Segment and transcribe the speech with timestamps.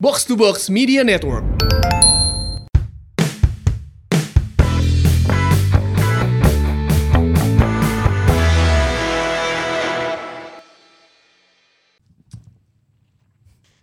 [0.00, 1.44] Box to Box Media Network.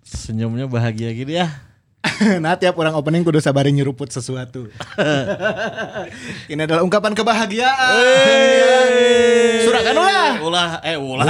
[0.02, 1.54] Senyumnya bahagia gini ya.
[2.42, 4.74] nah tiap orang opening kudu sabarin nyeruput sesuatu.
[6.50, 7.94] Ini adalah ungkapan kebahagiaan.
[9.70, 10.34] Surakan ulah.
[10.42, 11.30] Ulah, eh ulah.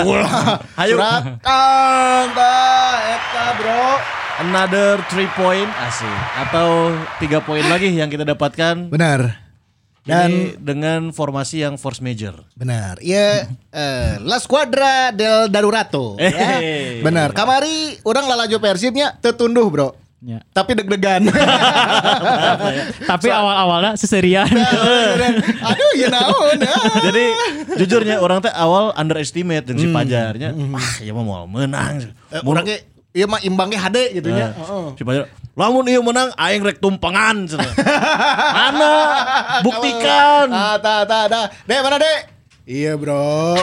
[0.80, 0.96] Ayo.
[0.96, 4.16] Surakan tah eta bro.
[4.38, 6.18] Another three point asik.
[6.38, 8.94] Atau tiga poin lagi yang kita dapatkan.
[8.94, 9.41] Benar.
[10.08, 12.48] Dan Ini dengan formasi yang force major.
[12.55, 12.95] benar.
[13.04, 16.16] Iya eh, La Squadra del Darurato.
[16.16, 16.31] ya.
[16.31, 17.04] Hey.
[17.04, 17.36] Benar.
[17.36, 19.90] Kamari orang lalajo Persibnya tetunduh bro.
[20.18, 20.42] Ya.
[20.50, 21.30] Tapi deg-degan.
[23.12, 24.48] Tapi awal-awalnya seserian.
[24.50, 26.58] Aduh ya naon.
[27.04, 27.23] Jadi
[27.78, 30.56] jujurnya orang teh awal underestimate dengan si Pajarnya.
[30.58, 32.02] Wah, ya mah mau menang.
[32.34, 32.81] Eh, Orangnya
[33.17, 34.53] iya mah imbangnya HD gitu ya.
[34.53, 35.25] Nah, Si Pajar,
[35.58, 37.44] lamun ieu menang aing rek tumpangan.
[37.49, 37.73] cenah.
[38.53, 38.94] Mana?
[39.66, 40.47] Buktikan.
[40.53, 41.50] Ah, ta ta ta.
[41.66, 42.36] Dek mana, Dek?
[42.68, 43.56] Iya, Bro.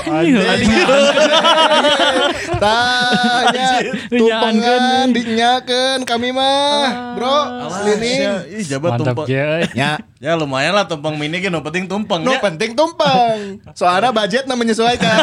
[2.57, 3.69] Tanya
[4.09, 7.37] tumpangan dinyakeun kami mah, Bro.
[7.69, 8.49] Selining.
[8.49, 9.29] Ih, jabat tumpang.
[9.29, 9.69] Mantap ya.
[9.77, 9.91] Ya,
[10.25, 12.41] Ya lumayan lah tumpang mini kan, penting tumpang no ya.
[12.41, 13.61] penting tumpang.
[13.77, 15.21] Soalnya budget na menyesuaikan.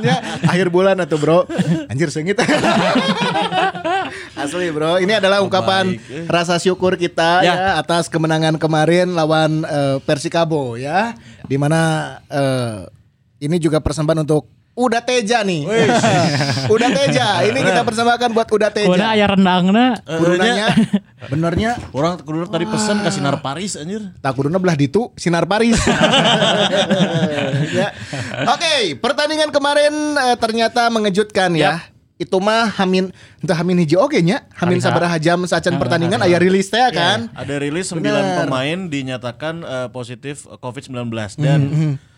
[0.00, 1.44] ya, akhir bulan atau Bro.
[1.92, 2.40] Anjir sengit.
[4.44, 4.98] Asli, Bro.
[4.98, 6.24] Ini adalah ungkapan baik, eh.
[6.26, 7.54] rasa syukur kita ya, Ya.
[7.76, 11.12] atas kemenangan kemarin lawan eh, Persikabo ya.
[11.42, 11.80] Di mana
[12.26, 12.84] eh,
[13.40, 15.62] ini juga persembahan untuk Uda Teja nih.
[16.74, 17.46] Uda Teja.
[17.46, 19.06] Ini kita persembahkan buat Uda Udah Teja.
[19.14, 19.94] ayah rendangna.
[20.02, 20.66] Kudu nanya,
[21.30, 24.02] benernya Orang kudu tadi pesan ke sinar Paris anjir.
[24.18, 25.78] tak kuduna belah ditu sinar Paris.
[27.78, 27.94] ya.
[28.50, 31.78] Oke, pertandingan kemarin eh, ternyata mengejutkan ya.
[32.14, 33.10] Itu mah Hamin
[33.42, 34.46] entah Hamin hiji oke nya.
[34.54, 37.26] Hamin sabaraha jam sacan pertandingan aya rilis teh kan.
[37.34, 38.46] Ada rilis 9 Bener.
[38.46, 41.10] pemain dinyatakan eh, positif COVID-19
[41.42, 41.60] dan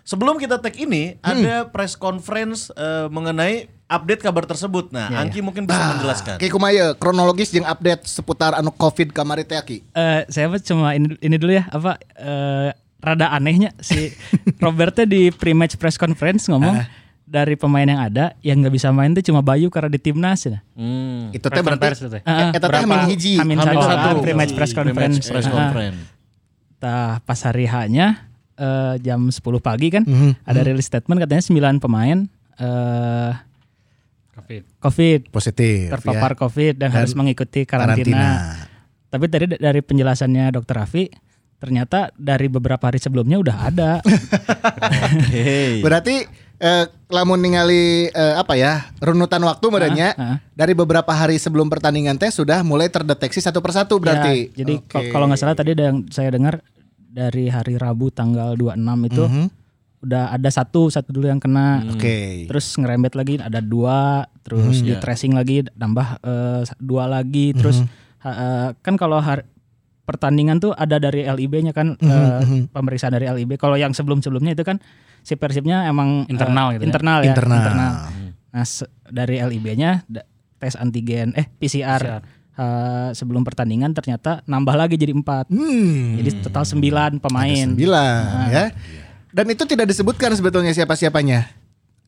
[0.05, 4.91] sebelum kita tag ini ada press conference eh, mengenai update kabar tersebut.
[4.91, 6.37] Nah, Angki mungkin bisa menjelaskan.
[6.39, 9.83] Oke kumaha kronologis jeung update seputar anu Covid kamari teh Aki.
[9.97, 12.71] Eh, saya cuma ini, ini dulu ya apa eh,
[13.01, 14.13] rada anehnya si
[14.65, 19.21] Robertnya di pre-match press conference ngomong dari pemain yang ada yang nggak bisa main tuh
[19.27, 20.63] cuma Bayu karena di timnas ya.
[20.79, 21.35] Hmm.
[21.35, 22.07] Itu teh berarti itu
[22.55, 22.81] eta teh?
[22.87, 23.35] Hamin hiji.
[23.43, 23.99] Hamin satu, satu.
[23.99, 25.19] kan, pre-match press conference.
[25.27, 25.99] press conference.
[26.79, 31.83] Tah pas hari H-nya eh, jam 10 pagi kan Mhm, ada rilis statement katanya 9
[31.83, 32.19] pemain
[32.57, 33.33] eh
[34.37, 34.63] Covid.
[34.79, 36.39] COVID Positif terpapar ya.
[36.39, 37.99] COVID dan, harus mengikuti karantina.
[38.07, 38.31] karantina.
[39.11, 41.09] Tapi tadi dari penjelasannya Dokter Raffi
[41.57, 43.91] ternyata dari beberapa hari sebelumnya udah ada.
[45.33, 45.81] Hey.
[45.81, 50.37] Berarti eh, lamun ningali eh, apa ya runutan waktu merenya Ah, ah.
[50.51, 54.51] dari beberapa hari sebelum pertandingan teh sudah mulai terdeteksi satu persatu berarti.
[54.51, 54.89] Ya, jadi Oke.
[54.89, 56.61] kal- kalau nggak salah tadi ada yang saya dengar
[57.07, 59.47] dari hari Rabu tanggal 26 itu Mhm.
[59.99, 61.83] udah ada satu satu dulu yang kena.
[61.89, 62.45] Oke.
[62.47, 65.01] Terus ngerembet lagi ada dua, terus di Ya.
[65.01, 67.81] tracing lagi nambah eh, dua lagi, terus
[68.19, 69.19] ha- eh, kan kalau
[70.03, 73.57] pertandingan tuh ada dari LIB-nya kan eh, pemeriksaan dari LIB.
[73.57, 74.79] Kalau yang sebelum-sebelumnya itu kan
[75.27, 76.87] si Persibnya emang eh, Internal gitu ya?
[76.87, 77.93] internal ya, Internal.
[78.49, 80.07] Nah, se- dari LIB-nya
[80.57, 82.23] tes antigen eh PCR, PCR.
[82.55, 85.51] eh, sebelum pertandingan ternyata nambah lagi jadi empat.
[85.51, 86.15] Hmm.
[86.15, 87.67] Jadi total sembilan pemain.
[87.67, 88.65] Sembilan ya.
[89.29, 91.66] Dan itu tidak disebutkan sebetulnya siapa-siapanya.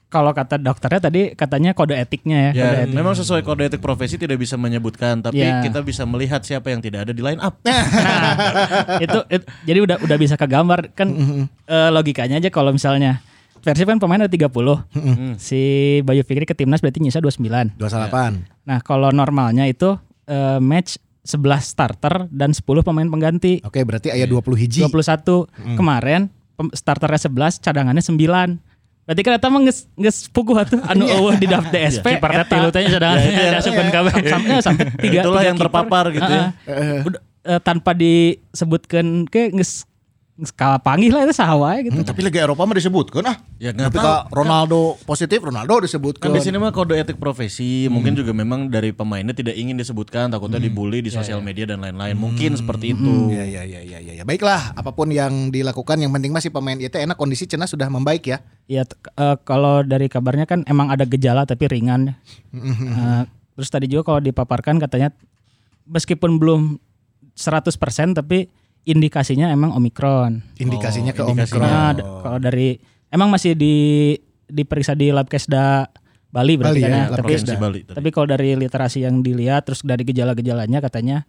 [0.09, 2.51] Kalau kata dokternya tadi katanya kode etiknya ya.
[2.51, 2.95] Ya, kode etik.
[2.97, 5.61] memang sesuai kode etik profesi tidak bisa menyebutkan, tapi Ya.
[5.61, 7.61] kita bisa melihat siapa yang tidak ada di line up.
[9.05, 11.13] itu, it- jadi udah udah bisa kegambar kan
[11.63, 13.21] eh, logikanya aja kalau misalnya
[13.59, 14.55] Persib kan pemain ada 30.
[15.37, 15.61] Si
[16.01, 17.75] Bayu Fikri ke timnas berarti nyisa 29.
[17.75, 18.39] 28.
[18.65, 21.37] Nah, kalau normalnya itu eh, match 11
[21.67, 23.61] starter dan 10 pemain pengganti.
[23.61, 24.81] Oke, berarti ayat 20 hiji.
[24.81, 28.63] 21 kemarin pem- starternya 11, cadangannya 9.
[29.09, 32.21] Berarti kan eta mah geus geus puguh atuh anu eueuh di daftar DSP.
[32.21, 33.01] Kiper teh tilu teh yang-
[33.57, 33.95] diasupkeun Iya.
[33.97, 34.13] kabeh.
[34.29, 36.53] Sampai, sampai tiga, Itulah yang terpapar gitu ya.
[37.49, 39.88] Eh, tanpa disebutkan ke nges
[40.39, 41.99] nges kalah panggil lah itu sahawa gitu.
[41.99, 43.37] Hmm, tapi Liga Eropa mah disebutkan ah.
[43.59, 46.31] Ya, Ketika Ronaldo positif, Ronaldo disebutkan.
[46.31, 50.31] Kan di sini mah kode etik profesi, mungkin juga memang dari pemainnya tidak ingin disebutkan,
[50.31, 52.15] takutnya dibully di sosial media dan lain-lain.
[52.15, 53.35] Mungkin seperti itu.
[53.35, 54.23] Ya, ya, ya, ya, ya, ya.
[54.23, 58.31] Baiklah, apa pun yang dilakukan, yang penting masih pemain itu enak kondisi cenah sudah membaik
[58.31, 58.39] ya.
[58.71, 62.15] Ya t- eh, kalau dari kabarnya kan emang ada gejala tapi ringan.
[62.55, 63.23] Eh,
[63.59, 65.11] terus tadi juga kalau dipaparkan katanya
[65.83, 66.79] meskipun belum
[67.35, 68.47] 100% tapi
[68.89, 70.41] indikasinya emang omikron.
[70.57, 71.61] Indikasinya ke indikasinya.
[71.61, 71.69] Omikron.
[71.69, 72.69] Nah, d- kalau dari
[73.07, 73.77] emang masih di
[74.45, 75.93] diperiksa di lab kesda
[76.27, 77.05] Bali berarti Bali kan ya, ya.
[77.15, 77.95] Tapi Bali tadi.
[77.95, 81.25] tapi kalau dari literasi yang dilihat terus dari gejala-gejalanya katanya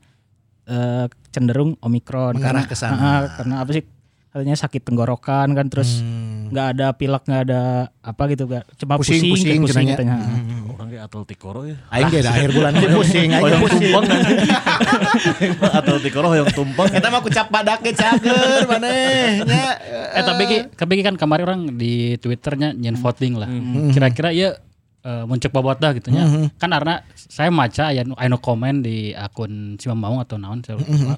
[0.66, 2.96] eh, cenderung omikron Mengarah Karena- ke sana.
[2.98, 3.84] Ah, karena apa sih
[4.30, 6.06] katanya sakit tenggorokan kan terus
[6.50, 7.62] nggak ada pilek nggak ada
[7.98, 9.96] apa gitu nggak cuma Pusing, pusing pusing, pusing, pusing cenanya.
[9.96, 10.69] katanya Orang
[11.00, 11.76] Atul Tikoro ya.
[11.90, 13.82] Aing ge akhir bulan ini pusing Oh aing yang pusing.
[13.88, 14.20] tumpeng kan.
[16.30, 16.88] Yang tumpeng.
[16.90, 19.64] Kita mah kucap badake cager maneh nya.
[20.14, 23.48] Eh tapi ki, tapi ki kan kemarin orang di Twitternya nyen voting lah.
[23.90, 24.50] Kira-kira ya
[25.02, 26.24] eh, muncul bobot dah gitu nya.
[26.56, 31.18] Kan karena saya maca ya anu komen di akun Simam Maung atau naon saya lupa.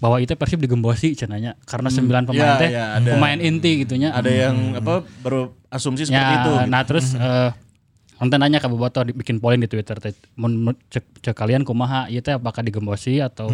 [0.00, 3.08] bahwa itu Persib digembosi cenanya karena sembilan pemain Ya, teh ya, ada.
[3.12, 4.08] pemain inti gitunya.
[4.10, 6.50] Ada yang apa baru asumsi seperti ya, itu.
[6.66, 7.50] Nah terus eh
[8.20, 12.04] Nanti nanya ke Boboto bikin polling di Twitter teh mun mun cek, cek kalian kumaha?
[12.12, 13.48] Ieu teh apakah digembosi atau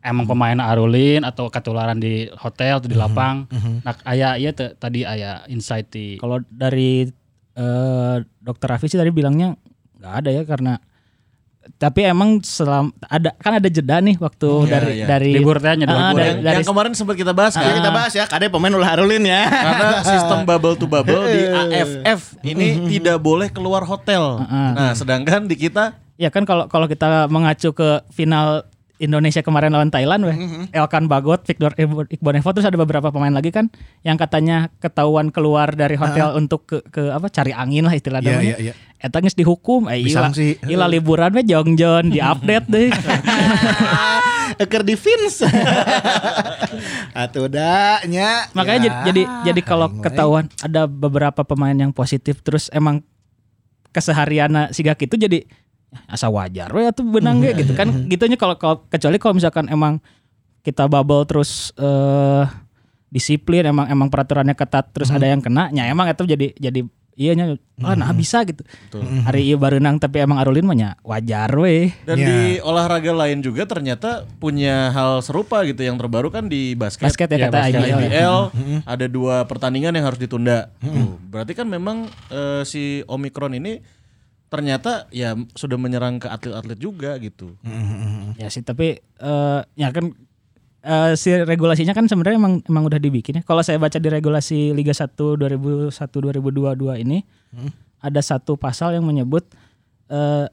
[0.00, 3.44] emang pemain arulin atau ketularan di hotel atau di lapang.
[3.84, 7.04] Nah aya ieu teh tadi aya insight di Kalau dari
[7.56, 9.52] eh, dokter Raffi sih tadi bilangnya
[10.00, 10.80] nggak ada ya karena
[11.76, 15.06] tapi emang selam ada kan ada jeda nih waktu dari iya.
[15.06, 17.66] dari Libur teh nya dua Ah, dari, yang, dari yang kemarin sempat kita bahas Ya
[17.66, 17.76] kan.
[17.82, 19.42] kita bahas ya, kade pemain ulah harulin ya.
[19.50, 24.40] Karena sistem bubble to bubble di AFF ini tidak boleh keluar hotel.
[24.46, 28.64] Nah, sedangkan di kita ya kan kalau kalau kita mengacu ke final
[28.98, 30.36] Indonesia kemarin lawan Thailand weh.
[30.70, 31.76] Elkan Bagot, Victor
[32.06, 33.68] Iqbonevo terus ada beberapa pemain lagi kan
[34.00, 38.28] yang katanya ketahuan keluar dari hotel untuk ke, ke apa cari angin lah istilah Iya,
[38.30, 38.56] namanya.
[38.56, 38.74] iya, iya.
[38.96, 40.32] Eta geus dihukum, eh ila,
[40.64, 42.88] ila liburan we jongjon di update deh.
[44.58, 45.44] Eker di Vince.
[47.14, 48.48] Atuh da nya.
[48.52, 48.84] Makanya Ya.
[48.86, 53.04] jadi jadi jadi kalau ketahuan ada beberapa pemain yang positif terus emang
[53.90, 55.44] keseharian siga gitu jadi
[56.04, 56.68] asa wajar.
[56.68, 57.88] We atuh benang ge gitu kan?
[58.10, 59.98] Gitunya kalau kalau- kecuali kalau misalkan emang
[60.60, 62.44] kita bubble terus eh
[63.06, 66.80] disiplin emang emang peraturannya ketat terus ada yang kena nya emang itu jadi jadi
[67.14, 68.60] iya nya ah nah bisa gitu.
[69.22, 72.26] Hari iya barenang tapi emang arulin mah nya wajar we dan Ya.
[72.26, 75.80] di olahraga lain juga ternyata punya hal serupa gitu.
[75.80, 77.06] Yang terbaru kan di basket.
[77.06, 77.78] basket ya Ya, kata basket.
[77.78, 77.96] IBL ya.
[78.02, 78.36] IBL
[78.84, 80.68] ada dua pertandingan yang harus ditunda.
[80.76, 83.80] Tuh, berarti kan memang eh, si Omikron ini
[84.46, 87.58] ternyata ya sudah menyerang ke atlet-atlet juga gitu.
[88.38, 90.14] Ya sih tapi eh ya kan
[90.80, 93.42] eh, si regulasinya kan sebenarnya emang emang udah dibikin ya.
[93.42, 97.26] Kalau saya baca di regulasi Liga 1 2001 2022 ini
[97.98, 99.42] ada satu pasal yang menyebut
[100.06, 100.46] eh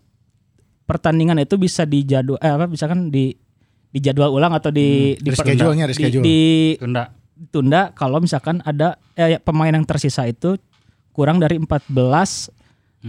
[0.84, 3.31] pertandingan itu bisa dijadwal eh apa bisa kan di
[3.94, 6.24] dijadwal ulang atau di di, Reschedule-nya, di, reschedule.
[6.25, 7.13] di- tunda.
[7.38, 10.57] ditunda kalau misalkan ada eh, pemain yang tersisa itu
[11.13, 11.69] kurang dari 14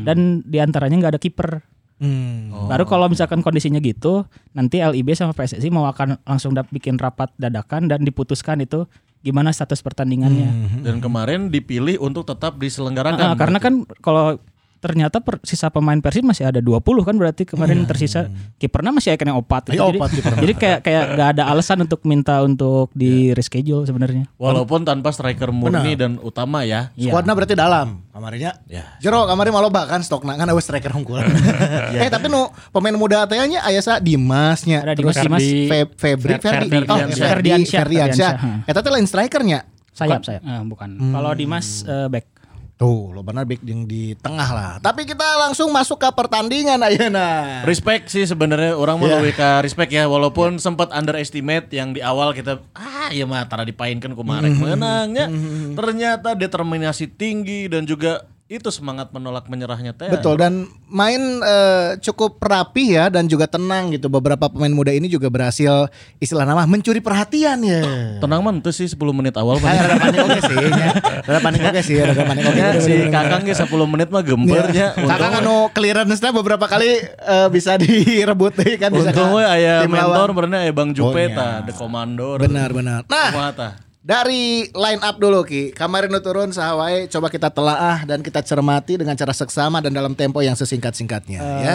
[0.02, 1.62] dan di antaranya nggak ada kiper.
[2.02, 2.50] Hmm.
[2.66, 7.86] Baru kalau misalkan kondisinya gitu, nanti LIB sama PSSI mau akan langsung bikin rapat dadakan
[7.86, 8.90] dan diputuskan itu
[9.24, 10.82] gimana status pertandingannya.
[10.84, 13.32] Dan kemarin dipilih untuk tetap diselenggarakan.
[13.32, 14.36] Ah, karena kan kalau
[14.84, 18.28] ternyata per, sisa pemain Persib masih ada 20 kan berarti kemarin yang tersisa
[18.60, 19.72] kipernya masih kena opat.
[19.72, 20.38] Iya, jadi, opat kiperna.
[20.44, 24.28] jadi kayak kayak gak ada alasan untuk minta untuk di reschedule sebenarnya.
[24.36, 26.92] Walaupun tanpa striker murni dan utama ya.
[27.00, 27.16] Iya.
[27.16, 28.60] Squadnya berarti dalam kamarnya.
[28.68, 28.84] Ya.
[29.00, 31.24] Jero kamari malah bahkan stokna kan awes striker unggul.
[31.96, 34.84] eh tapi nu pemain muda teh nya aya sa Dimasnya.
[34.84, 35.40] Ada Terus Dimas, Dimas.
[35.72, 36.68] Fe- Febri Fer- Ferdi.
[36.68, 37.24] Ferdi- Oh, Ferdiansyah.
[37.32, 38.32] Ferdi Ferdiansyah.
[38.68, 39.64] Eta teh lain strikernya.
[39.94, 40.42] Sayap sayap.
[40.42, 40.98] Ah, bukan.
[40.98, 42.26] Kalau Dimas eh, back.
[42.74, 44.72] Tuh, lo benar back yang di tengah lah.
[44.82, 47.62] Tapi kita langsung masuk ke pertandingan ayeuna.
[47.62, 49.22] Respect sih sebenarnya orang mau Ya.
[49.22, 53.62] lebih ke respect ya walaupun sempat underestimate yang di awal kita ah ya mah tara
[53.62, 55.30] dipainkan kemarin menangnya
[55.72, 60.12] ternyata determinasi tinggi dan juga itu semangat menolak menyerahnya teh.
[60.12, 64.12] Betul dan main eh, cukup rapi ya dan juga tenang gitu.
[64.12, 65.88] Beberapa pemain muda ini juga berhasil
[66.20, 67.80] istilah nama mencuri perhatian ya.
[68.20, 69.72] Tenang mah itu sih 10 menit awal mah.
[69.80, 70.92] Ada panik oke sih, ya.
[71.24, 72.60] ada panik oke sih, ada panik oke.
[72.60, 74.92] Ya, si Kakang ge 10 menit mah gembernya.
[74.92, 79.96] Kakak anu clearance-nya beberapa kali eh, bisa direbut deh kan bisa Untung we aya tim
[79.96, 80.36] mentor lawan.
[80.36, 81.64] benernya aya Bang Jupe Oh, iya.
[81.64, 82.36] the commander.
[82.36, 83.08] Benar benar.
[83.08, 83.80] Nah?
[84.04, 85.72] Dari line up dulu Ki.
[85.72, 90.38] Kemarin turun sahawae coba kita telaah dan kita cermati dengan cara seksama dan dalam tempo
[90.38, 91.74] yang sesingkat-singkatnya ya.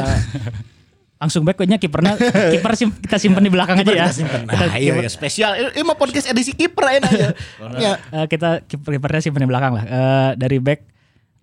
[1.19, 2.15] Langsung back nya kipernya
[2.55, 4.07] kiper sim, kita simpan di belakang aja ya.
[4.07, 5.51] Kita, Nah, iya, kiper- iya, spesial.
[5.75, 7.29] Ini mah podcast edisi kiper enak ya.
[7.75, 7.93] ya.
[8.15, 9.83] Eh, kita kiper kipernya simpan di belakang lah.
[9.83, 10.79] Eh, dari back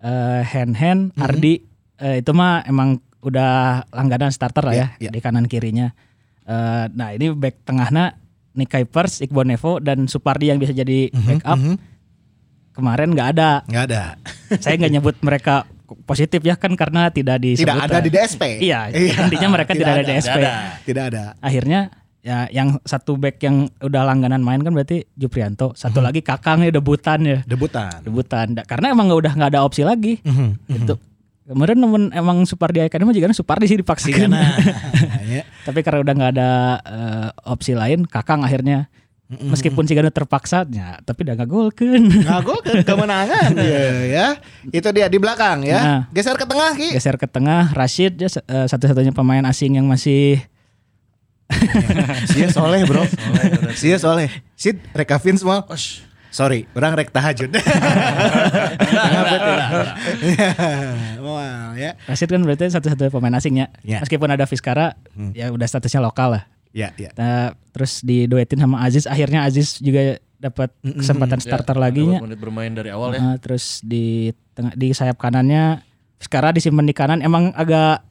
[0.01, 1.61] eh, hand hand Ardi
[1.99, 5.09] eh, itu mah emang udah langganan starter lah ya, Iya, iya.
[5.13, 5.93] di kanan kirinya.
[6.41, 8.17] Eh, nah ini back tengahnya
[8.57, 11.77] Nick Kuipers, Iqbal Nevo dan Supardi yang bisa jadi backup.
[12.73, 13.49] Kemarin nggak ada.
[13.65, 14.03] Nggak ada.
[14.63, 15.65] Saya nggak nyebut mereka
[16.03, 17.65] positif ya kan karena tidak disebut.
[17.65, 18.43] Tidak ada di DSP.
[18.67, 20.37] Iya, intinya mereka tidak ada di DSP.
[20.83, 21.23] Tidak ada.
[21.39, 26.59] Akhirnya ya yang satu back yang udah langganan main kan berarti Juprianto, satu lagi Kakang
[26.59, 28.03] ya debutan ya Debutan.
[28.03, 30.93] debutan karena emang nggak udah nggak ada opsi lagi Mhm, itu
[31.47, 34.35] Kemarin nemen emang Supardi mah juga Supardi sih dipaksakan.
[35.23, 35.47] ya.
[35.67, 36.51] Tapi karena udah nggak ada
[36.83, 38.91] eh, opsi lain, Kakang akhirnya
[39.27, 42.23] meskipun si terpaksa, ya, tapi udah nggak golkeun.
[42.23, 43.83] Nah, gol ke kemenangan dia
[44.15, 44.27] ya.
[44.71, 45.79] Itu dia di belakang ya.
[45.83, 46.01] Nah.
[46.15, 46.95] Geser ke tengah Ki.
[46.95, 48.31] Geser ke tengah, Rashid ya,
[48.71, 50.39] satu-satunya pemain asing yang masih
[52.31, 53.03] Sia soleh bro.
[53.75, 54.27] Sia soleh.
[54.55, 55.63] Sid rek Kavin semua.
[56.29, 57.49] Sorry, orang rek tahajud.
[61.25, 61.95] wow ya.
[62.05, 63.71] Rashid kan berarti satu-satunya pemain asingnya.
[63.81, 64.03] Ya.
[64.03, 64.93] Meskipun ada Fiskara,
[65.33, 66.43] ya udah statusnya lokal lah.
[66.75, 67.09] Ya, ya.
[67.17, 72.21] Nah, terus diduetin sama Aziz, akhirnya Aziz juga dapat kesempatan starter lagi nya.
[72.21, 73.19] menit bermain dari awal ya.
[73.19, 75.81] Nah, terus di tengah di sayap kanannya
[76.17, 78.01] Fiskara disimpan di kanan emang agak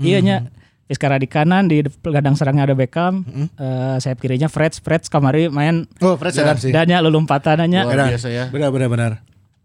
[0.00, 0.48] iya nya
[0.92, 3.24] Fiskara di kanan di gadang serangnya ada Beckham
[3.56, 6.68] eh, sayap kirinya Freds Freds kamari main Oh, Fred sadar sih.
[6.68, 8.52] dannya lulumpatannya Luar biasa ya.
[8.52, 9.12] Benar benar benar.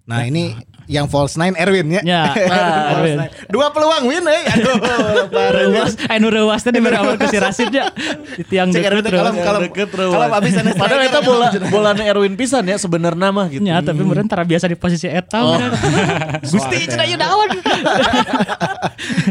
[0.08, 0.56] Nah, ini
[0.88, 2.02] yang false nine Erwin ya.
[2.02, 2.24] Ya,
[2.96, 3.28] Erwin.
[3.52, 4.42] Dua peluang win eh.
[4.56, 4.80] Aduh,
[5.36, 5.68] parah.
[5.68, 7.92] Rewas, eh nu rewasnya di awal ke si Rasid ya.
[8.40, 9.44] Di tiang Cek Erwin kalau rewas.
[9.44, 10.32] kalau Deket kalau rewas.
[10.32, 13.68] habis Padahal itu bola bola Erwin pisan ya sebenarnya mah gitu.
[13.68, 15.44] Ya, tapi meureun tara biasa di posisi eta.
[15.44, 15.72] bener.
[16.56, 17.50] Gusti cenah ieu daun.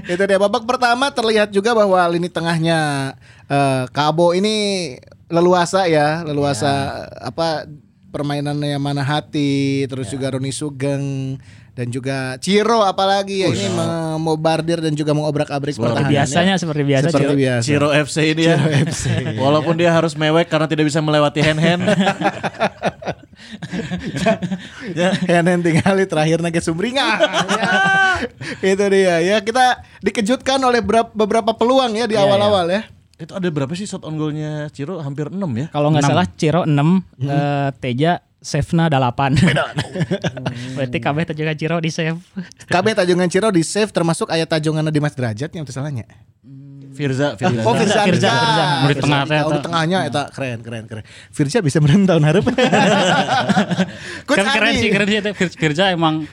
[0.05, 2.79] Itu dia babak pertama terlihat juga bahwa lini tengahnya
[3.49, 4.93] eh, Kabo ini
[5.33, 7.65] leluasa ya, leluasa apa
[8.17, 11.37] permainannya yang mana hati, terus juga Roni Sugeng
[11.77, 16.09] dan juga Ciro apalagi ya ini memombardir dan juga mengobrak-abrik Luar pertahanan.
[16.09, 17.13] Biasanya seperti biasa.
[17.13, 17.37] Seperti Ciro.
[17.37, 17.65] biasa.
[17.69, 18.57] Ciro FC ini ya.
[19.45, 21.83] Walaupun dia harus mewek karena tidak bisa melewati hand hand.
[24.97, 27.21] ya Henen tinggal terakhir nage sumringah
[28.65, 28.73] ya.
[28.73, 32.83] itu dia ya kita dikejutkan oleh berap- beberapa peluang ya di awal-awal ya
[33.17, 35.01] itu ada berapa sih shot on goalnya Ciro?
[35.01, 35.67] Hampir 6 ya.
[35.73, 36.77] Kalau nggak salah Ciro 6,
[37.25, 39.41] eh, Teja save-na 8.
[40.77, 42.21] Berarti kabeh juga Ciro di save.
[42.73, 46.05] KB tajungan Ciro di save termasuk ayat tajungan Dimas Derajat yang salahnya
[46.97, 47.61] Firza, Firza.
[47.61, 48.33] Oh Firza, Firza, Firza.
[48.33, 48.65] Firza.
[48.89, 49.65] Di tengah Oh, di eta.
[49.69, 51.05] tengahnya eta keren keren keren.
[51.29, 52.45] Firza bisa menang tahun harap.
[54.25, 55.21] Coach Kan keren sih keren sih
[55.61, 56.25] Firza emang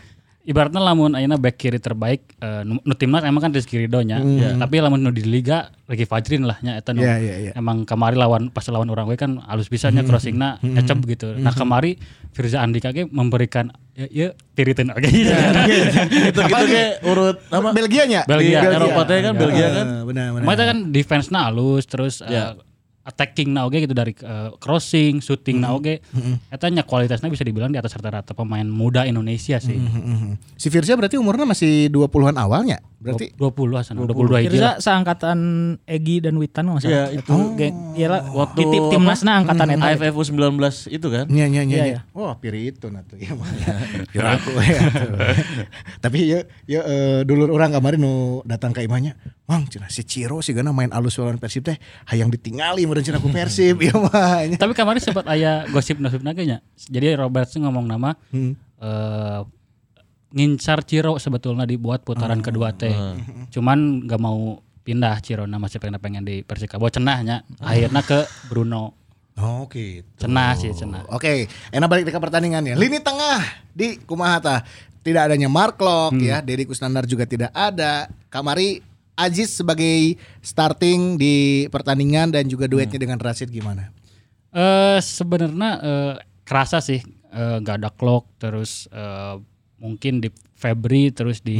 [0.43, 4.19] ibaratnya lamun ayeuna back kiri terbaik eh, nu nu timnas emang kan Rizky Ridho nya.
[4.19, 7.00] Ya, Tapi lamun nu di liga lagi Fajrin lah nya eta nu.
[7.00, 7.51] Iya, iya, iya.
[7.55, 11.35] Emang kemari lawan pas lawan orang we kan halus bisanya crossingna ecep gitu.
[11.39, 11.95] Nah kemari
[12.33, 15.05] Firza Andika ge memberikan ya, ya tiritin oke.
[15.05, 15.31] Itu
[16.19, 17.69] gitu kayak urut apa?
[17.71, 18.21] Belgianya.
[18.27, 18.59] Belgia.
[18.59, 19.85] Di Eropa teh kan Belgia kan.
[20.03, 20.65] Benar benar.
[20.73, 22.57] Kan defense-na halus terus eh, Ya.
[23.03, 26.00] Attacking na oge gitu dari eh, crossing, shooting na oge.
[26.48, 29.75] Eta nya kualitasnya bisa dibilang di atas rata-rata pemain muda Indonesia sih.
[29.75, 30.55] Mhm.
[30.55, 32.79] Si Firza berarti umurnya masih 20-an awalnya.
[33.03, 34.55] Berarti 20 asan, 22 hiji.
[34.55, 35.39] Firza seangkatan
[35.83, 37.12] Egi dan Witan nggak salah.
[37.12, 39.86] Iya, itu geng, iyalah Waktu di tim timnasna angkatan eta.
[39.91, 40.55] AFF U19
[40.88, 41.25] itu kan.
[41.27, 41.62] Iya, nya.
[41.67, 42.00] iya.
[42.15, 43.19] Oh, piri itu nah tuh.
[43.24, 43.36] Ya,
[44.07, 44.79] Piri aku ya.
[46.00, 48.13] Tapi ya ya eh, dulur orang kemarin nu
[48.48, 51.75] datang ke imahnya, "Mang, cenah si Ciro sih gana main alus lawan Persib teh
[52.07, 56.62] hayang ditingali cenah ku Persib ieu mah." Tapi kemarin sempat aya gosip nasib nya.
[56.77, 58.53] Jadi Robertson ngomong nama Hmm.
[58.83, 59.41] eh
[60.33, 62.45] ngincar Ciro sebetulnya dibuat putaran Hmm.
[62.45, 62.93] kedua teh.
[63.53, 67.45] Cuman nggak mau pindah Ciro nama masih pengen pengen di Persikabo cenahnya.
[67.62, 68.97] Akhirnya ke Bruno.
[69.38, 70.05] Oh gitu.
[70.17, 71.09] Cenah sih cenah.
[71.09, 72.75] Oke, enak balik ke pertandingan ya.
[72.77, 73.41] Lini tengah
[73.73, 74.62] di Kumahata
[75.01, 78.09] tidak adanya Mark Locke ya, Deddy Kusnandar juga tidak ada.
[78.29, 78.81] Kamari
[79.13, 81.36] Aziz sebagai starting di
[81.67, 83.93] pertandingan dan juga duetnya dengan Rashid gimana?
[84.50, 87.01] Eh sebenarnya eh, kerasa sih.
[87.29, 89.36] Eh, nggak ada clock terus eh,
[89.77, 91.58] mungkin di Febri terus di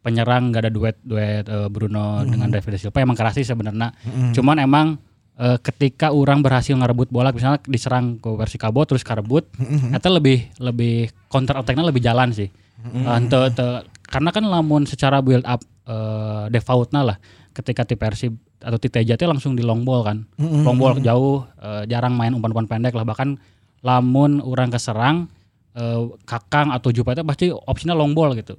[0.00, 2.98] penyerang nggak ada duet duet eh, Bruno dengan David Silva.
[2.98, 3.94] Emang kerasa sih sebenarnya.
[4.30, 4.86] Cuman emang
[5.34, 9.46] eh, ketika orang berhasil ngerebut bola misalnya diserang ke Persikabo terus karebut,
[9.90, 10.94] itu lebih lebih
[11.26, 12.50] counter attack-nya lebih jalan sih.
[12.84, 17.16] Eh, ente- ente- karena kan lamun secara build up eh, defaultnya lah
[17.54, 18.34] ketika di Persib
[18.64, 20.18] atau di Teja teh langsung di long ball kan.
[20.40, 23.36] Long ball jauh eh, jarang main umpan-umpan pendek lah bahkan
[23.84, 25.28] lamun orang keserang
[25.76, 28.56] eh, Kakang atau Jupa itu pasti opsinya long ball gitu.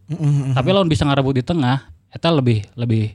[0.54, 3.12] Tapi lamun bisa ngarebut di tengah eta lebih lebih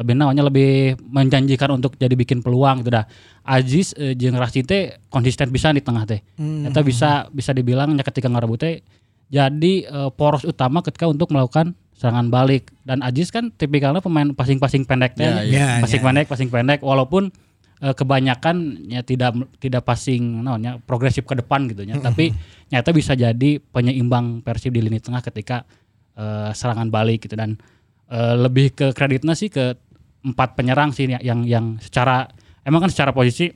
[0.00, 3.04] lebih namanya lebih menjanjikan untuk jadi bikin peluang gitu dah.
[3.44, 6.24] Aziz eh, jeung Rashid teh konsisten bisa di tengah teh.
[6.66, 8.74] Eta bisa bisa dibilang nya ketika ngarebut teh
[9.30, 14.88] jadi eh, poros utama ketika untuk melakukan serangan balik dan Aziz kan tipikalnya pemain passing-passing
[14.88, 15.28] pendek teh.
[15.28, 15.68] Ya, ya.
[15.84, 16.08] passing Ya, ya.
[16.10, 17.30] pendek, passing pendek walaupun
[17.78, 22.02] eh, kebanyakan ya tidak tidak passing namanya progresif ke depan gitu ya.
[22.02, 22.34] Tapi
[22.74, 25.62] nyata bisa jadi penyeimbang Persib di lini tengah ketika
[26.18, 27.54] eh, serangan balik gitu dan
[28.10, 29.78] eh, lebih ke kreditnya sih ke
[30.26, 32.28] empat penyerang sih yang yang secara
[32.66, 33.48] emang kan secara posisi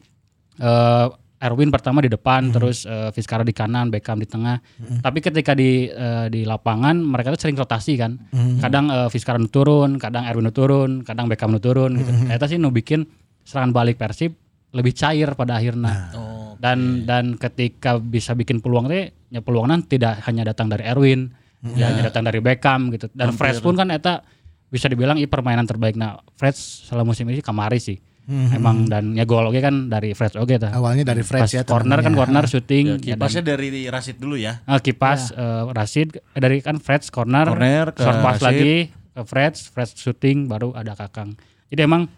[0.55, 1.07] eh
[1.45, 4.57] Erwin pertama di depan, terus eh, Vizcarra di kanan, Beckham di tengah.
[5.05, 8.17] Tapi ketika di eh, di lapangan mereka tuh sering rotasi kan.
[8.65, 12.09] Kadang eh, Vizcarra nu turun, kadang Erwin turun, kadang Beckham turun gitu.
[12.09, 13.05] Ternyata sih nu bikin
[13.45, 14.33] serangan balik Persib
[14.73, 16.11] lebih cair pada akhirnya.
[16.59, 21.29] dan dan ketika bisa bikin peluang teh ya peluangnya tidak hanya datang dari Erwin,
[21.77, 23.13] ya hanya datang dari Beckham gitu.
[23.13, 24.25] Dan Fred pun kan eta
[24.73, 28.01] bisa dibilang i permainan terbaik nah Fred selama musim ini kamari sih.
[28.27, 30.73] Emang dan ya gol oke kan dari Fred oke tah.
[30.73, 31.61] Awalnya dari Fred Pas ya.
[31.61, 34.65] corner kan corner shooting Ya, ya, dan- kipasnya dari Rasid dulu ya.
[34.65, 38.47] Ah, kipas eh, Rashid eh, dari kan Fred corner, Corner ke short pass Rashid.
[38.49, 38.75] lagi
[39.13, 41.37] ke Fred, Fred shooting baru ada Kakang.
[41.69, 42.09] Jadi emang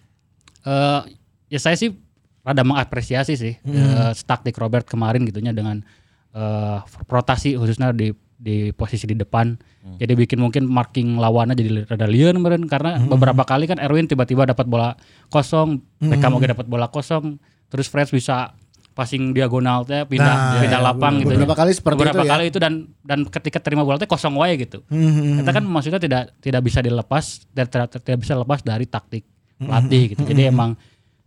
[0.62, 1.00] eh
[1.46, 1.90] ya saya sih
[2.42, 5.82] rada mengapresiasi sih eh, taktik Robert kemarin gitunya dengan
[6.30, 9.58] eh rotasi khususnya di di posisi di depan.
[9.96, 14.44] Jadi bikin mungkin marking lawannya jadi rada liar meren karena beberapa kali kan Erwin tiba-tiba
[14.44, 14.98] dapat bola
[15.30, 17.38] kosong, Beckham oke dapat bola kosong,
[17.70, 18.52] terus Fred bisa
[18.96, 21.28] passing diagonal teh pindah Nah, pindah ya, lapang gitu.
[21.36, 22.32] beberapa kali seperti beberapa itu ya.
[22.32, 22.72] kali itu dan
[23.04, 24.80] dan ketika terima bola teh kosong wae gitu.
[24.88, 29.28] Hmm, Kita kan maksudnya tidak tidak bisa dilepas dan tidak, tidak bisa lepas dari taktik
[29.56, 30.24] pelatih gitu.
[30.24, 30.80] Jadi emang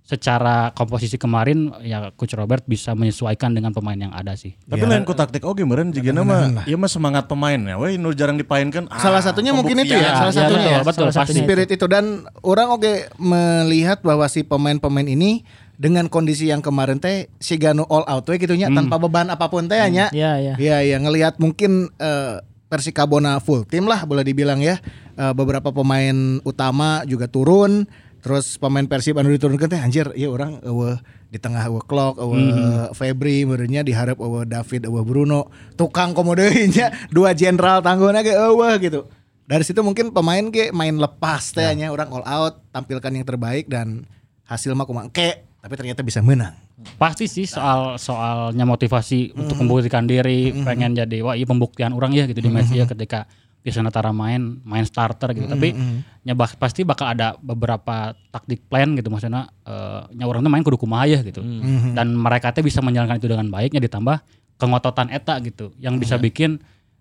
[0.09, 4.57] secara komposisi kemarin ya coach Robert bisa menyesuaikan dengan pemain yang ada sih.
[4.65, 7.77] Tapi lain ku taktik oke meureun juga nama ieu mah semangat pemain ya.
[7.77, 8.89] Weh nu jarang dipainkan.
[8.89, 10.79] ah, Salah satunya mungkin itu ya, salah ya, satunya ya.
[10.81, 11.37] betul, betul, salah pasti.
[11.37, 11.45] satunya.
[11.45, 15.45] Spirit itu dan orang oke melihat bahwa si pemain-pemain ini
[15.77, 19.45] dengan kondisi yang kemarin teh si Gano all out we gitu nya tanpa beban apa
[19.45, 20.09] pun teh nya.
[20.09, 20.53] Iya, iya.
[20.57, 24.81] Iya, ya ngelihat mungkin eh, Persikabona full tim lah boleh dibilang ya.
[25.13, 27.85] Eh, beberapa pemain utama juga turun.
[28.19, 30.99] Terus pemain Persib anu diturunkan teh anjir, iya orang eueuh
[31.31, 35.47] di tengah eueuh Klok, eueuh Febri, meureunnya diharap eueuh David, eueuh Bruno,
[35.79, 39.07] tukang komodeui nya dua jenderal tanggungna ge eueuh gitu.
[39.47, 41.95] Dari situ mungkin pemain ge main lepas teh nya.
[41.95, 44.03] Orang all out, tampilkan yang terbaik dan
[44.43, 46.59] hasil mah kumaha Ke, tapi ternyata bisa menang.
[46.99, 52.27] Pasti sih soal soalnya motivasi untuk membuktikan diri, pengen jadi wah iya pembuktian orang ya
[52.27, 53.27] gitu di match ya ketika
[53.69, 55.45] bisa Natara main main starter gitu.
[55.47, 55.71] Tapi
[56.19, 57.95] nya bak- pasti bakal ada beberapa
[58.27, 61.39] taktik plan gitu maksudnya eh, nya orang tuh main kudu kumaha ya gitu.
[61.93, 64.19] Dan mereka teh bisa menjalankan itu dengan baiknya ditambah
[64.55, 65.71] kengototan eta gitu.
[65.77, 66.57] Yang bisa bikin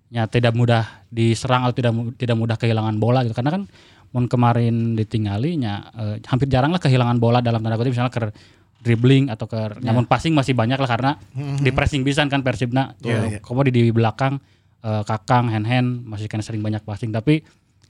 [0.09, 3.33] ya tidak mudah diserang atau tidak tidak mudah kehilangan bola gitu.
[3.33, 3.63] Karena kan
[4.09, 8.33] mun kemarin ditinggali nya eh, hampir jarang lah kehilangan bola dalam tanda kutip misalnya ke
[8.79, 11.13] dribbling atau ke namun passing masih banyak lah karena
[11.59, 13.69] di pressing bisa kan Persibna tuh Iya, iya.
[13.69, 14.39] di belakang
[14.83, 17.43] eh, Kakang hand hand masih kena sering banyak passing tapi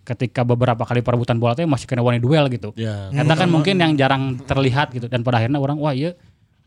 [0.09, 2.73] ketika beberapa kali perebutan bola teh masih kena wani duel gitu.
[2.81, 3.13] Ya.
[3.13, 6.17] Eta kan mungkin yang jarang terlihat gitu dan pada akhirnya orang wah iya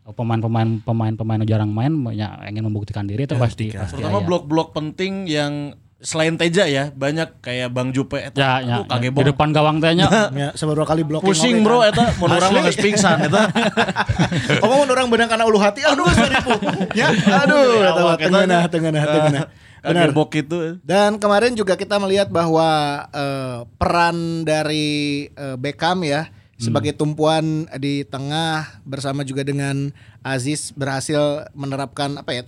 [0.05, 4.25] pemain-pemain pemain-pemain yang jarang main ya, ingin membuktikan diri itu pasti pasti Terutama aya.
[4.25, 8.33] blok-blok penting yang selain Teja ya, banyak kayak Bang Jupe eta.
[8.33, 8.89] ya, ya, ya.
[8.89, 9.21] kagebong.
[9.21, 11.93] di depan gawang tehnya Ya, seberapa kali blocking Pusing bro kan.
[11.93, 13.45] eta, mun urang mah geus pingsan eta.
[14.65, 16.57] Omong orang benang karena ulu hati, aduh seribu.
[16.97, 17.13] Ya,
[17.45, 19.45] aduh, eta tengenah, tengenah, tengenah.
[19.81, 20.13] Benar.
[20.13, 20.77] Itu.
[20.85, 22.69] Dan kemarin juga kita melihat bahwa
[23.09, 26.29] eh, peran dari eh, Beckham ya
[26.61, 29.89] sebagai tumpuan di tengah bersama juga dengan
[30.21, 32.43] Aziz berhasil menerapkan apa ya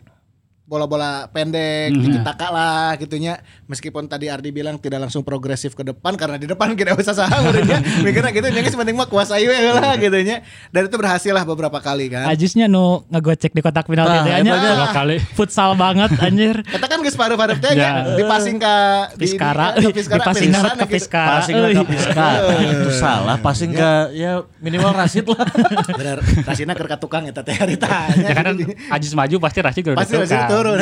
[0.73, 3.37] bola-bola pendek, tiki taka lah gitunya.
[3.63, 7.45] Meskipun tadi Ardi bilang tidak langsung progresif ke depan karena di depan kita usah saham
[7.45, 7.61] udah
[8.05, 10.41] mikirnya gitu geus penting mah kuasai we lah gitunya.
[10.67, 12.25] Dan itu berhasil lah beberapa kali kan.
[12.25, 14.51] Ajisnya nu ngegocek di kotak penalti Ah, teh nya.
[14.51, 14.73] nya.
[14.75, 15.21] dua kali.
[15.37, 16.65] Futsal banget anjir.
[16.65, 18.01] Kita kan geus paruh-paruh teh Ya.
[18.03, 18.17] ya.
[18.17, 18.75] dipasing ka
[19.11, 20.93] di- Piskara, di- ke Piskara, dipasing pisan banget ke gitu.
[20.95, 21.29] Piskara.
[21.35, 21.75] Passing ke Euy.
[21.85, 22.27] Piska.
[22.65, 25.45] Itu salah, passing ke ya minimal Rasid lah.
[25.93, 28.15] Bener, Rasina ka tukang eta teh haritanya.
[28.15, 28.55] ya kan
[28.89, 30.79] Ajis maju pasti Rashid udah Pasti Rasina turun.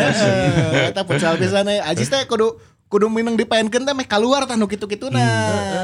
[0.85, 1.81] Eta futsal pisan we.
[1.81, 2.53] Ajis teh kudu
[2.85, 5.17] kudu minang dipaenkeun teh meh keluar tah nu kitu-kituna.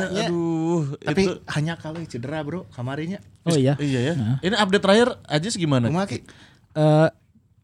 [0.08, 0.28] nya.
[0.28, 3.18] Aduh, Tapi itu hanya kalau cedera, Bro, kamarinya.
[3.42, 3.74] Oh iya.
[3.80, 4.14] iya ya.
[4.40, 5.88] Ini update terakhir Ajis gimana?
[5.88, 7.10] Eh,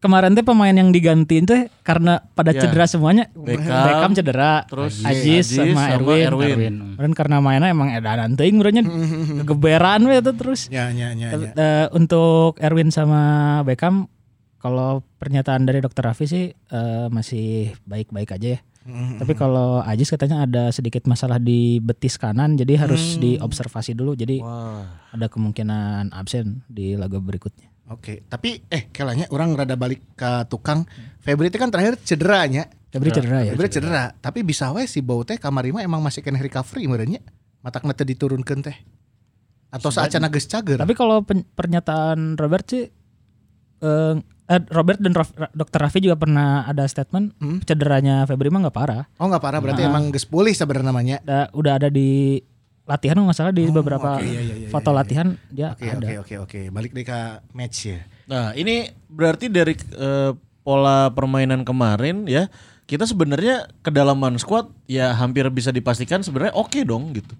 [0.00, 2.64] kemarin teh pemain yang digantiin tuh karena pada Ya.
[2.64, 3.28] cedera semuanya.
[3.32, 6.24] Beckham, cedera, terus Ajis, Ajis sama, sama Erwin.
[6.26, 6.50] Erwin.
[6.50, 6.74] Erwin.
[6.96, 8.80] Kemarin karena mainnya emang edanan teuing berarti
[9.40, 10.60] kegeberan we itu terus.
[10.68, 11.50] Ya, ya, ya, ya.
[11.52, 13.22] Eh, untuk Erwin sama
[13.62, 14.08] Beckham
[14.64, 18.60] kalau pernyataan dari Dokter Raffi sih eh, masih baik-baik aja ya.
[18.84, 24.44] Tapi kalau Ajis katanya ada sedikit masalah di betis kanan jadi harus diobservasi dulu jadi
[24.44, 25.08] Wah.
[25.08, 27.72] ada kemungkinan absen di laga berikutnya.
[27.88, 30.84] Oke, tapi eh kelanya orang rada balik ke tukang.
[31.20, 32.68] Febri itu kan terakhir cederanya.
[32.92, 33.52] Febri cedera ya.
[33.56, 37.16] Febri cedera, tapi bisa we si bau teh kamari mah emang masih kena recovery meureun
[37.16, 37.20] nya.
[37.64, 38.76] Matakna teu diturunkeun teh.
[39.72, 40.76] Atau saacana geus cager.
[40.76, 42.84] Tapi kalau pernyataan Robert sih
[43.80, 44.14] eh,
[44.48, 47.32] eh, Robert dan Raf- Ra- Dokter Raffi juga pernah ada statement
[47.64, 49.04] cederanya Febri mah nggak parah.
[49.16, 51.16] Oh nggak parah berarti emang geus pulih sebenarnya namanya.
[51.24, 52.40] Da- udah ada di
[52.84, 55.00] latihan nggak salah di beberapa oke, iya, iya, iya, foto iya, iya.
[55.00, 56.04] latihan dia Oke ada.
[56.04, 56.60] oke oke oke.
[56.68, 57.18] Balik deh ke
[57.56, 57.98] match ya.
[58.28, 60.30] Nah, ini berarti dari eh,
[60.60, 62.48] pola permainan kemarin ya,
[62.84, 67.32] kita sebenarnya kedalaman squad ya hampir bisa dipastikan sebenarnya oke dong gitu.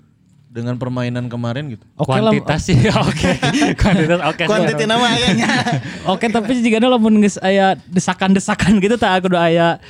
[0.55, 1.83] Dengan permainan kemarin gitu.
[1.99, 3.31] Oke lah, Kuantitas sih oke.
[3.75, 4.39] Kuantitas oke.
[4.39, 4.47] sih.
[4.47, 5.51] Kuantiti nama ayahnya.
[6.15, 9.83] Oke tapi jika lamun geus aya desakan-desakan gitu tak kudu aya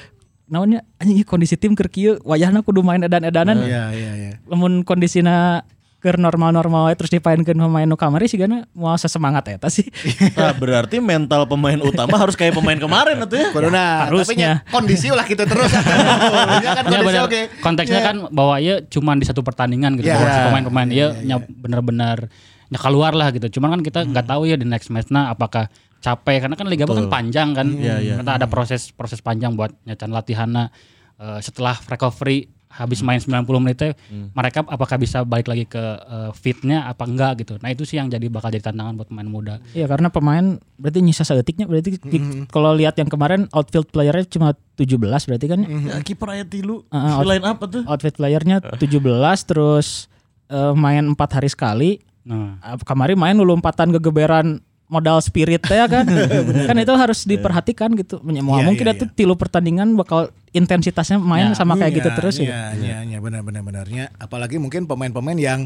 [0.48, 4.33] naonnya anjing ieu kondisi tim keur kieu wayahna kudu main edan-edanan Iya iya iya.
[4.44, 5.64] lamun kondisina
[6.05, 9.88] keur normal-normal terus dipaenkeun pemain nu kamari sih gana moal sesemangat eta sih.
[10.37, 13.49] Nah, berarti mental pemain utama harus kayak pemain kemarin itu ya.
[13.57, 14.05] Corona.
[14.12, 14.29] Harusnya.
[14.29, 15.73] Tapi nya kondisi ulah gitu terus.
[16.64, 17.25] ya kan Ya kondisi benar.
[17.25, 17.40] oke.
[17.64, 18.07] Konteksnya Ya.
[18.12, 20.12] kan bahwa ya cuma di satu pertandingan gitu.
[20.12, 20.21] Ya.
[20.21, 22.29] Bahwa si pemain-pemain ya, nya benar-benar
[22.69, 23.49] nya keluar lah gitu.
[23.57, 25.73] Cuman kan kita nggak tahu ya di next match nah apakah
[26.05, 27.64] capek karena kan liga kan panjang kan.
[27.81, 28.14] Iya, iya.
[28.21, 30.69] Kita ada proses proses panjang buat nyacan latihanna
[31.14, 33.92] Eh, setelah recovery habis main 90 menit teh,
[34.32, 37.54] mereka apakah bisa balik lagi ke eh, fitnya apa enggak gitu.
[37.56, 39.54] Nah itu sih yang jadi bakal jadi tantangan buat pemain muda.
[39.70, 42.50] Iya karena pemain berarti nyisa seetiknya berarti Mm-hmm.
[42.50, 45.88] kalau lihat yang kemarin outfield playernya cuma 17 berarti kan Mm-hmm.
[45.88, 46.82] Ya, kiper ayat tilu.
[46.88, 47.82] Ah, ah, Selain apa tuh?
[47.87, 48.98] outfield playernya 17
[49.44, 50.10] terus
[50.46, 51.90] eh, main empat hari sekali
[52.24, 56.05] Nah, Ah, kemarin main dulu empatan gegeberan modal spirit ya kan
[56.68, 61.51] kan itu harus diperhatikan gitu mau Iya, mungkin iya, itu tilu pertandingan bakal intensitasnya main
[61.51, 61.57] Ya.
[61.57, 62.44] sama kayak gitu Iya, terus Iya,
[62.77, 62.85] gitu.
[62.85, 64.12] iya, iya, benar benar benarnya.
[64.20, 65.61] Apalagi mungkin pemain-pemain yang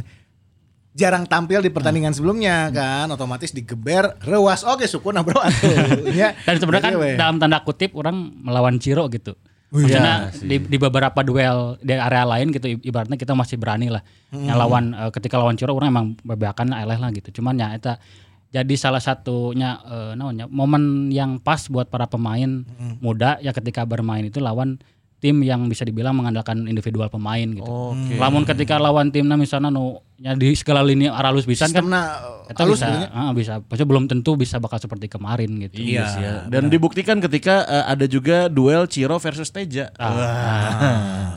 [0.97, 6.09] jarang tampil di pertandingan sebelumnya kan, otomatis digeber rewas oke sukuna bro atuh.
[6.17, 6.35] Ya.
[6.43, 7.15] Dan sebenarnya kan weh.
[7.15, 9.37] dalam tanda kutip orang melawan Ciro gitu.
[9.69, 10.01] Oh, iya.
[10.01, 10.15] Maksudnya
[10.49, 14.01] di, di beberapa duel di area lain gitu ibaratnya kita masih berani lah.
[14.33, 14.49] Hmm.
[14.49, 17.29] Yang lawan eh, ketika lawan Ciro orang emang bebeakan eleh lah gitu.
[17.39, 18.01] Cuman ya eta
[18.49, 22.97] jadi salah satunya eh, namanya momen yang pas buat para pemain Hmm.
[23.03, 24.81] muda ya ketika bermain itu lawan
[25.19, 27.67] tim yang bisa dibilang mengandalkan individual pemain gitu.
[27.67, 28.15] Oke.
[28.15, 32.79] Lamun ketika lawan timnya misalnya nu nya di segala lini aralus bisa kan itu halus
[32.79, 33.09] bisa sebenarnya.
[33.15, 35.79] ah, bisa Maksudnya belum tentu bisa bakal seperti kemarin gitu.
[35.79, 36.35] Iya sih ya.
[36.51, 39.91] Dan dibuktikan ketika eh, ada juga duel Ciro versus Teja.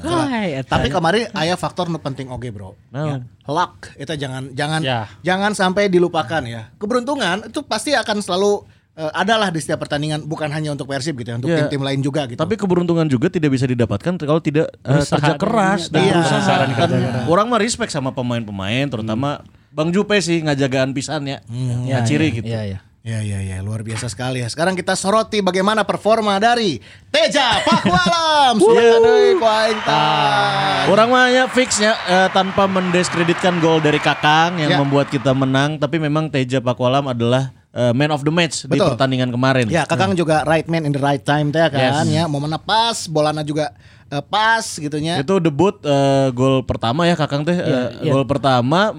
[0.02, 0.82] Hai, eta.
[0.82, 2.74] Tapi kemarin ayah faktor nu penting oke bro.
[2.90, 3.22] Naon?
[3.22, 3.46] Ya.
[3.46, 5.06] Luck itu jangan jangan Ya.
[5.22, 6.74] jangan sampai dilupakan ya.
[6.78, 8.66] Keberuntungan itu pasti akan selalu
[9.02, 11.66] eh, adalah di setiap pertandingan bukan hanya untuk Persib gitu ya, untuk Ya.
[11.66, 12.38] tim-tim lain juga gitu.
[12.38, 16.14] Tapi keberuntungan juga tidak bisa didapatkan kalau tidak Berusaha kerja keras dan Iya.
[16.22, 17.26] kerja keras.
[17.26, 21.42] orang mah respect sama pemain-pemain, terutama Bang Jupe sih ngajagaan pisan ya,
[21.84, 22.48] Ya, ciri ya, gitu.
[22.48, 22.80] Iya, iya.
[23.02, 24.48] Ya ya ya luar biasa sekali ya.
[24.48, 26.78] Sekarang kita soroti bagaimana performa dari
[27.10, 28.62] Teja Pakualam.
[28.62, 30.86] Sudah deui ku aing tah.
[30.86, 34.78] Orang mah ya fixnya eh, tanpa mendiskreditkan gol dari Kakang yang Ya.
[34.78, 38.96] membuat kita menang, tapi memang Teja Pakualam adalah eh, man of the match di Betul.
[38.96, 39.66] pertandingan kemarin.
[39.72, 42.08] Ya, Kakang juga right man in the right time teh kan Yes.
[42.12, 42.24] ya.
[42.28, 43.72] Momennya pas, bolana juga
[44.12, 45.20] eh, pas gitu nya.
[45.20, 48.12] Itu debut eh, gol pertama ya Kakang teh eh, iya.
[48.12, 48.96] gol pertama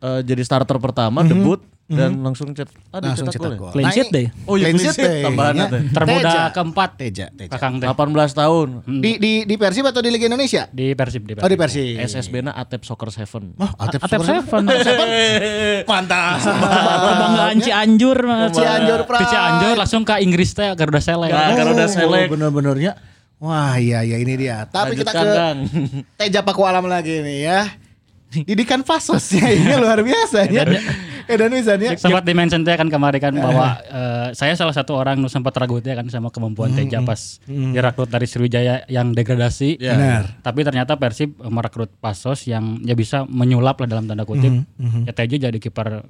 [0.00, 1.60] eh, jadi starter pertama debut
[1.90, 3.58] dan langsung cet ah, Langsung cetak gol ya?
[3.58, 3.70] gol.
[3.74, 4.30] Clean sheet deh.
[4.46, 4.94] Oh iya, Clean sheet
[5.26, 5.66] tambahan ya.
[5.90, 6.42] Termuda Teja.
[6.54, 7.50] keempat Teja, Teja.
[7.50, 8.68] Kakang teh 18 tahun.
[9.02, 10.70] Di di di Persib atau di Liga Indonesia?
[10.70, 11.42] di Persib di Persib.
[11.42, 11.98] Oh di Persib.
[11.98, 13.58] SSB-na Atep Soccer Seven.
[13.58, 14.62] Oh, Atep Atep Seven.
[14.70, 15.08] Seven.
[15.90, 16.38] Mantap.
[16.38, 18.18] Kebanggaan Cianjur.
[18.54, 19.26] Cianjur Pride.
[19.26, 21.34] Cianjur langsung ke Inggris teh Garuda Select.
[21.34, 22.30] Nah, Garuda Oh, Select.
[22.30, 22.92] Bener-benernya.
[23.40, 24.62] Wah iya iya ini dia.
[24.62, 26.04] Tapi kita Lanjutkan, ke Kang.
[26.22, 27.60] Teja Paku Alam lagi nih ya.
[28.48, 30.62] Didikan Fasosnya ini luar biasa ya.
[31.26, 31.94] Edan Wisan ya.
[31.94, 35.54] Sempat di mention teh kan kemarin kan bahwa eh, saya salah satu orang nu sempat
[35.54, 39.78] ragu teh kan sama kemampuan Teja pas direkrut dari Sriwijaya yang degradasi.
[39.78, 39.94] Ya.
[39.94, 40.24] Benar.
[40.40, 44.62] Tapi ternyata Persib eh, merekrut Pasos yang ya bisa menyulap lah dalam tanda kutip.
[45.04, 46.06] Ya Teja jadi kiper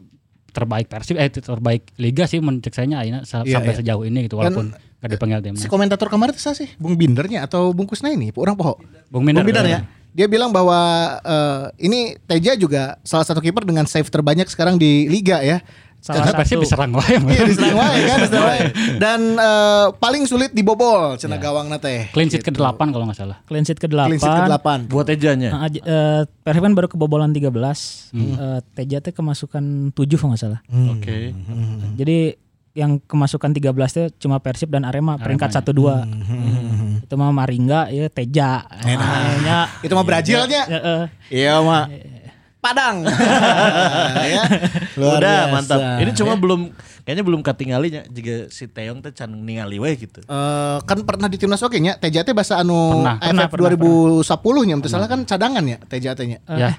[0.50, 3.78] terbaik Persib eh terbaik liga sih mencek saya akhirnya sa- Iya, sampai iya.
[3.78, 5.62] sejauh ini gitu walaupun gak dipanggil timnas.
[5.62, 6.68] Si komentator kemarin itu siapa sih?
[6.74, 8.34] Bung Bindernya atau Bung Kusna ini?
[8.34, 8.82] Orang poho.
[9.06, 9.40] Bung Minder.
[9.40, 9.80] Bung Binder ya.
[10.10, 10.78] Dia bilang bahwa
[11.20, 15.62] eh, ini Teja juga salah satu kiper dengan save terbanyak sekarang di liga ya.
[16.00, 16.64] Karena Salah Persib satu.
[16.64, 17.12] diserang wae.
[17.12, 18.60] Iya diserang wae kan, diserang wae.
[19.04, 22.08] Dan eh, paling sulit dibobol cenah gawang teh.
[22.08, 23.36] Clean sheet ke-8 kalau nggak salah.
[23.44, 24.08] Clean sheet ke-8.
[24.08, 24.68] Clean sheet ke-8.
[24.88, 25.50] Buat Tejanya.
[25.52, 27.52] Nah, aj- eh, Persib kan baru kebobolan 13.
[28.16, 30.60] Eh, Teja teh kemasukan 7 kalau nggak salah.
[30.90, 31.36] Oke.
[31.94, 32.32] Jadi
[32.72, 36.06] yang kemasukan 13 itu cuma Persib dan Arema, peringkat 1 2.
[37.04, 38.62] Itu mah Maringga ya Teja.
[38.62, 40.62] Makanya Itu mah Brazilnya.
[40.64, 41.90] ya, eh, Iya mah.
[42.58, 43.02] Padang.
[44.36, 44.44] ya.
[44.94, 45.50] Luar Udah biasa.
[45.50, 45.78] mantap.
[45.98, 46.60] Ini cuma belum
[47.02, 50.20] kayaknya belum katinggalinya jika si Teong teh can ningali we gitu.
[50.20, 54.68] Eh, kan pernah di timnas oke nya Teja teh bahasa anu Pernah, AFF pernah, 2010
[54.68, 56.38] nya salah kan cadangan ya Teja teh nya.
[56.44, 56.70] eh, Ya.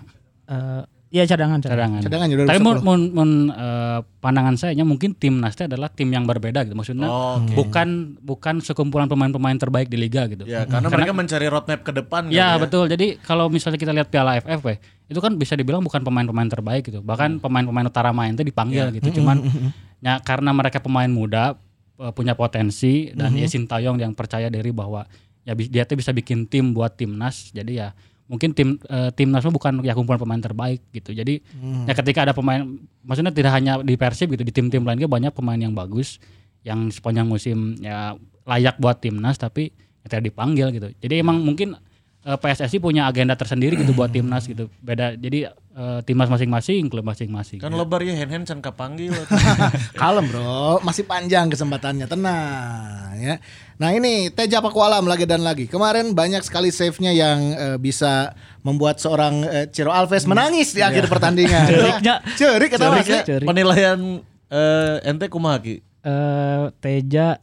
[0.47, 2.00] eh, Iya cadangan, cadangan.
[2.00, 2.02] cadangan.
[2.08, 2.88] Cadangan ya, Tapi mun, 2010.
[2.88, 6.71] mun, mun, eh, pandangan saya nya mungkin timnasnya adalah tim yang berbeda gitu.
[6.71, 7.52] Maksudnya Oh, oke.
[7.52, 10.47] bukan bukan sekumpulan pemain-pemain terbaik di liga gitu.
[10.47, 12.86] Ya, karena, mereka mencari roadmap ke depan Ya kali betul.
[12.88, 14.80] Jadi kalau misalnya kita lihat Piala AFF, weh,
[15.12, 17.04] itu kan bisa dibilang bukan pemain-pemain terbaik gitu.
[17.04, 19.19] Bahkan pemain-pemain utara main itu dipanggil gitu.
[19.19, 19.43] Cuman
[20.08, 21.60] ya karena mereka pemain muda
[22.00, 25.04] eh, punya potensi dan ya Sintayong yang percaya diri bahwa
[25.43, 27.52] ya dia tuh bisa bikin tim buat timnas.
[27.52, 27.91] Jadi ya
[28.31, 31.11] mungkin tim eh, timnas bukan ya kumpulan pemain terbaik gitu.
[31.11, 31.43] Jadi
[31.83, 32.63] ya ketika ada pemain
[33.03, 36.23] maksudnya tidak hanya di Persib gitu, di tim-tim lain juga banyak pemain yang bagus
[36.63, 38.15] yang sepanjang musim ya
[38.47, 40.87] layak buat timnas tapi ya tidak dipanggil gitu.
[40.95, 41.75] Jadi emang mungkin
[42.23, 44.71] eh, PSSI punya agenda tersendiri gitu buat timnas gitu.
[44.79, 47.59] Beda jadi eh, timnas masing-masing, klub masing-masing.
[47.59, 49.11] Kan lebar ya hand-hand can kapanggil.
[49.99, 53.35] Kalem bro, masih panjang kesempatannya, tenang ya.
[53.81, 55.65] Nah ini Teja Pakualam lagi dan lagi.
[55.65, 61.09] Kemarin banyak sekali save-nya yang eh, bisa membuat seorang eh, Ciro Alves menangis di akhir
[61.09, 61.65] pertandingan.
[61.73, 62.15] Ceriknya.
[62.37, 63.21] Cerik ya.
[63.25, 63.47] Cerik.
[63.49, 64.21] Penilaian
[64.53, 65.81] eh, ente kumaha Ki?
[65.81, 67.41] Eh, Teja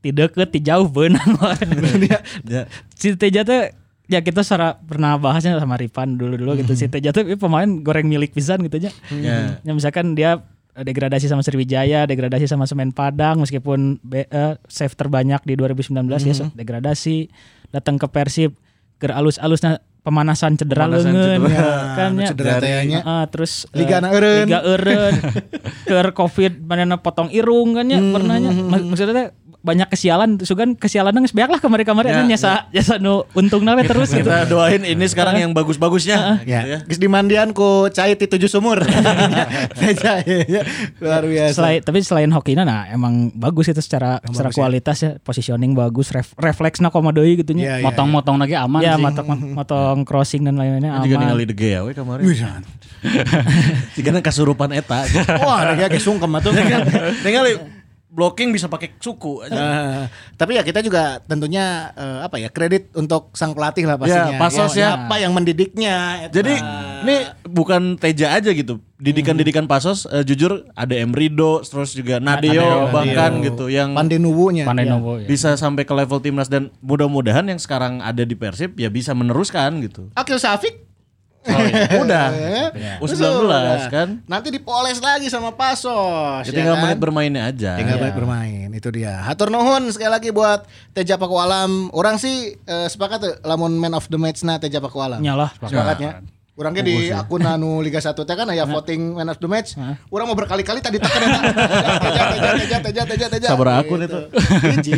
[0.00, 1.36] tidak ke ti jauh benang.
[2.48, 2.64] Ya.
[2.96, 3.68] si Teja tuh
[4.08, 6.72] ya kita secara pernah bahasnya sama Ripan dulu-dulu gitu.
[6.72, 8.92] Si Teja tuh pemain goreng milik pisan gitu nya.
[9.12, 9.60] Ya.
[9.60, 10.40] Ya misalkan dia
[10.76, 16.34] degradasi sama Sriwijaya, degradasi sama Semen Padang meskipun be- eh, save terbanyak di 2019 ya
[16.34, 17.30] so- degradasi,
[17.70, 18.58] datang ke Persib
[18.96, 21.72] ke alus-alusnya pemanasan cedera Pemanasan leungeun cedera.
[21.98, 22.28] kan ya.
[22.28, 22.98] cedera tehnya.
[23.00, 24.44] Heeh, terus eh, Liga na eureun.
[24.44, 25.14] Liga eureun.
[25.88, 28.50] Keur Covid manehna potong irung kan ya pernah nya.
[28.50, 29.28] Mak- Maksudnya teh
[29.64, 33.88] banyak kesialan sugan kesialan geus beak lah kemari-kamari Ya, anu nyasa nyasa nu untungna we
[33.88, 34.28] terus gitu.
[34.28, 36.44] Kita doain ini sekarang yang bagus-bagusnya.
[36.44, 38.84] gitu Ya, geus dimandian ku cai ti tujuh sumur.
[40.04, 40.62] Ya, ya.
[41.00, 41.56] luar biasa.
[41.56, 46.36] Selain tapi selain hokinya nah emang bagus itu secara secara kualitas ya positioning bagus ref,
[46.36, 47.64] refleksna komodo gitu nya.
[47.64, 47.84] Iya, iya.
[47.88, 49.04] Motong-motong lagi aman Ya sih.
[49.04, 51.24] motong motong crossing dan lain-lainnya Juga aman.
[51.24, 52.24] ningali de ge we kemarin.
[53.96, 55.04] Jika kasurupan eta.
[55.40, 56.52] Wah, ada kayak sungkem atuh.
[57.24, 57.60] ningali
[58.14, 59.58] blocking bisa pakai suku aja.
[59.58, 60.02] Eh,
[60.38, 64.30] tapi ya kita juga tentunya eh, apa ya kredit untuk sang pelatih lah pastinya.
[64.30, 64.88] Ya, Pasos ya.
[64.94, 66.30] Apa yang mendidiknya?
[66.30, 66.38] eta.
[66.38, 66.54] Jadi
[67.02, 68.78] ini bukan Teja aja gitu.
[69.02, 74.62] Didikan-didikan Pasos eh, jujur ada Emrido terus juga Nadeo bahkan gitu yang Pandenuwunya.
[74.62, 75.26] Pandai Novo ya.
[75.26, 79.82] bisa sampai ke level timnas dan mudah-mudahan yang sekarang ada di Persib ya bisa meneruskan
[79.82, 80.14] gitu.
[80.14, 80.83] Akil Safik
[82.02, 82.26] Udah.
[82.72, 82.96] Ya.
[83.04, 83.88] U19 Sudah.
[83.92, 84.08] kan.
[84.24, 86.48] Nanti dipoles lagi sama Pasos.
[86.48, 86.82] Ya, tinggal kan?
[86.88, 87.76] menit bermainnya aja.
[87.76, 89.20] Tinggal menit bermain itu dia.
[89.20, 90.64] Hatur nuhun sekali lagi buat
[90.96, 91.92] Teja Pakualam.
[91.92, 95.20] Orang sih eh, sepakat tuh lamun man of the match na Teja Pakualam.
[95.20, 95.52] Nyalah.
[95.60, 96.24] Sepakatnya.
[96.54, 99.74] Orangnya di akun anu Liga 1 teh kan aya voting man of the match.
[100.06, 101.40] Orang mau berkali-kali tadi tekan eta.
[101.98, 103.48] Teja Teja Teja Teja Teja.
[103.50, 104.14] Sabar akun Gitu.
[104.14, 104.20] itu.
[104.70, 104.92] Hiji.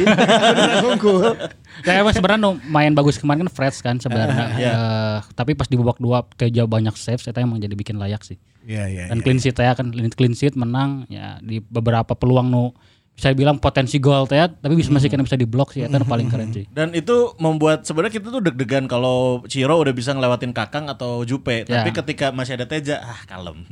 [0.93, 1.33] Unggul.
[1.81, 4.53] Ya emang sebenarnya main bagus kemarin kan Freds kan sebenarnya.
[4.53, 8.37] Eh, tapi pas di babak dua Teja banyak save, saya emang jadi bikin layak sih.
[8.69, 9.03] Iya iya.
[9.09, 12.77] Dan clean sheet ya kan clean sheet menang ya di beberapa peluang nu
[13.17, 16.29] bisa bilang potensi gol teh tapi bisa masih kena bisa diblok sih itu nu paling
[16.29, 16.69] keren sih.
[16.69, 21.65] Dan itu membuat sebenarnya kita tuh deg-degan kalau Ciro udah bisa ngelewatin Kakang atau Jupe,
[21.65, 21.81] Ya.
[21.81, 23.65] tapi ketika masih ada Teja, ah kalem.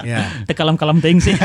[0.00, 0.32] Iya.
[0.48, 1.36] Teu kalem-kalem teuing sih.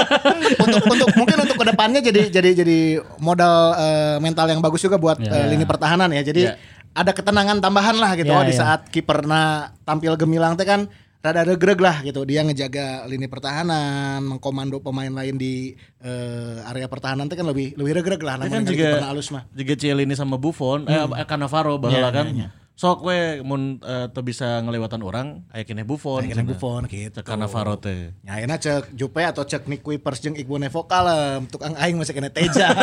[0.64, 2.78] untuk untuk mungkin untuk ke depannya jadi jadi jadi
[3.18, 5.34] modal eh, mental yang bagus juga buat Ya.
[5.34, 6.22] eh, lini pertahanan ya.
[6.22, 6.54] Jadi Ya.
[6.94, 8.60] ada ketenangan tambahan lah gitu oh, Ya, di ya.
[8.62, 10.86] saat kiperna tampil gemilang teh kan
[11.24, 12.20] rada regreg lah gitu.
[12.28, 15.72] Dia ngejaga lini pertahanan, mengkomando pemain lain di
[16.04, 19.28] eh, area pertahanan teh kan lebih lebih regreg lah Ini namun kan juga kiperna alus
[19.32, 19.42] mah.
[19.56, 22.28] juga Cielini sama Buffon, eh eh, Cannavaro baheula kan.
[22.74, 26.26] Sok we mun eh, teu bisa ngelewatan orang, aya keneh Buffon.
[26.26, 26.50] Kena cenah.
[26.50, 27.22] Buffon gitu.
[27.22, 28.10] Cek Cannavaro teh.
[28.26, 32.10] Ya enak cek Jupe atau cek Nick Kuipers jeung Iqbal Nevo kalem tukang aing masih
[32.10, 32.74] kena teja.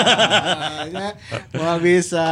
[0.96, 1.12] ya,
[1.60, 2.24] Wah bisa.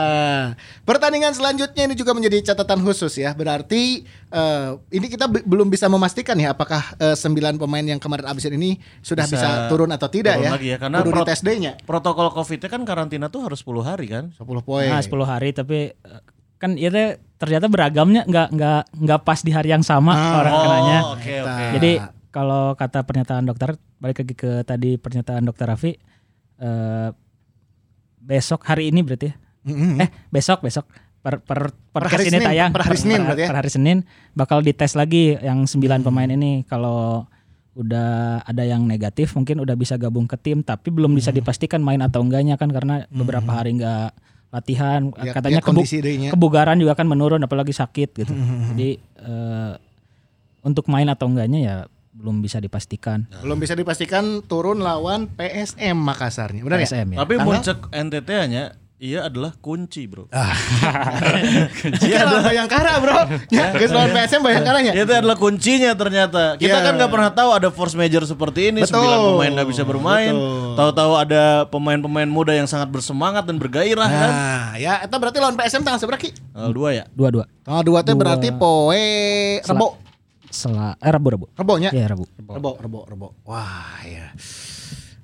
[0.88, 3.36] Pertandingan selanjutnya ini juga menjadi catatan khusus ya.
[3.36, 8.24] Berarti eh, ini kita be- belum bisa memastikan ya apakah eh, sembilan pemain yang kemarin
[8.24, 10.52] abisin ini sudah bisa, Bisa turun atau tidak turun ya.
[10.56, 11.76] lagi ya, karena Kudu pro- dites D-nya.
[11.84, 14.32] Protokol Covid-nya kan karantina tuh harus 10 hari kan.
[14.32, 14.88] 10 poin.
[14.88, 16.22] Nah, 10 hari tapi eh,
[16.60, 20.12] kan itu ternyata beragamnya nggak nggak nggak pas di hari yang sama
[20.44, 21.00] orang kenanya.
[21.02, 21.66] Oh, oke oke.
[21.80, 21.92] Jadi
[22.30, 25.96] kalau kata pernyataan dokter balik lagi ke tadi pernyataan dokter Raffi
[26.60, 27.10] eh,
[28.20, 29.36] besok hari ini berarti ya.
[29.72, 30.04] Mm-mm.
[30.04, 30.86] Eh besok besok
[31.20, 33.50] per per per, Per hari ini Senin, tayang per hari Senin berarti ya?
[33.52, 33.98] per hari Senin
[34.36, 37.28] bakal dites lagi yang sembilan pemain ini kalau
[37.76, 42.04] udah ada yang negatif mungkin udah bisa gabung ke tim tapi belum bisa dipastikan main
[42.04, 44.12] atau enggaknya kan karena beberapa hari enggak
[44.50, 46.30] latihan Lihat- katanya lihat kondisi kebu- deh-nya.
[46.32, 48.34] kebugaran juga kan menurun apalagi sakit gitu
[48.74, 49.74] jadi eh,
[50.62, 51.76] untuk main atau enggaknya ya
[52.12, 56.62] belum bisa dipastikan Belum bisa dipastikan turun lawan PSM Makassarnya.
[56.62, 56.84] Benar ya?
[56.84, 57.48] PSM ya Tapi Tanggal?
[57.48, 58.64] mun cek NTT hanya
[59.00, 60.28] Ia adalah kunci, Bro.
[62.04, 63.20] Iya lawan Bayangkara bro.
[63.48, 64.92] Ya, geus lawan PSM Bayangkaranya.
[64.92, 66.60] Itu adalah kuncinya ternyata.
[66.60, 66.84] Kita Iya.
[66.84, 68.84] kan nggak pernah tahu ada force major seperti ini.
[68.84, 69.00] Betul.
[69.00, 70.36] Sembilan pemain nggak bisa bermain.
[70.76, 74.30] Tahu-tahu ada pemain-pemain muda yang sangat bersemangat dan bergairah kan.
[74.36, 76.36] Nah, ya itu berarti lawan PSM tanggal seberapa Ki?
[76.52, 77.04] Tanggal dua ya.
[77.16, 77.48] Dua-dua.
[77.64, 79.00] Tanggal 2 teh berarti poe
[79.64, 79.96] Rebo.
[80.52, 81.46] Sela eh Rabu Rabu.
[81.56, 81.96] Rebonya?
[81.96, 82.28] Iya Rabu.
[82.36, 83.28] Rebo, Rebo, Rebo.
[83.48, 84.36] Wah, ya.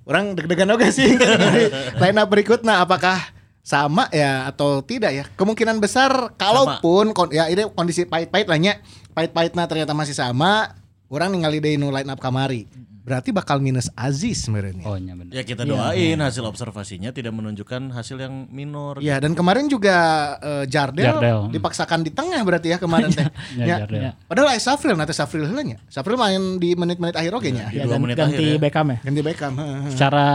[0.08, 1.12] Orang deg-degan oke sih.
[2.00, 3.35] Up berikutnya apakah
[3.66, 5.26] sama ya atau tidak ya?
[5.34, 8.74] Kemungkinan besar kalaupun kon- ya ini kondisi pahit-pahit lah nya.
[9.18, 10.78] Pahit-pahitnya ternyata masih sama,
[11.10, 12.70] orang ningali deui nu line up kamari.
[13.06, 14.82] Berarti bakal minus Aziz sebenarnya.
[14.82, 15.30] Oh iya benar.
[15.30, 18.98] Ya kita doain hasil observasinya tidak menunjukkan hasil yang minor.
[18.98, 19.94] Ya dan kemarin juga
[20.36, 21.54] eh, Jardel, Jardel.
[21.54, 23.30] dipaksakan di tengah berarti ya kemarin teh.
[23.62, 24.12] Ya, Ya.
[24.26, 25.78] Padahal Ais Safril nanti Safril heula nya.
[25.86, 27.70] Safril main di menit-menit akhir oke nya.
[27.70, 28.58] Di Ya, dua gan- menit ganti akhir ya.
[28.58, 28.98] Beckham ya.
[29.00, 29.54] Ganti Beckham.
[29.54, 29.80] heeh.
[29.88, 30.26] Secara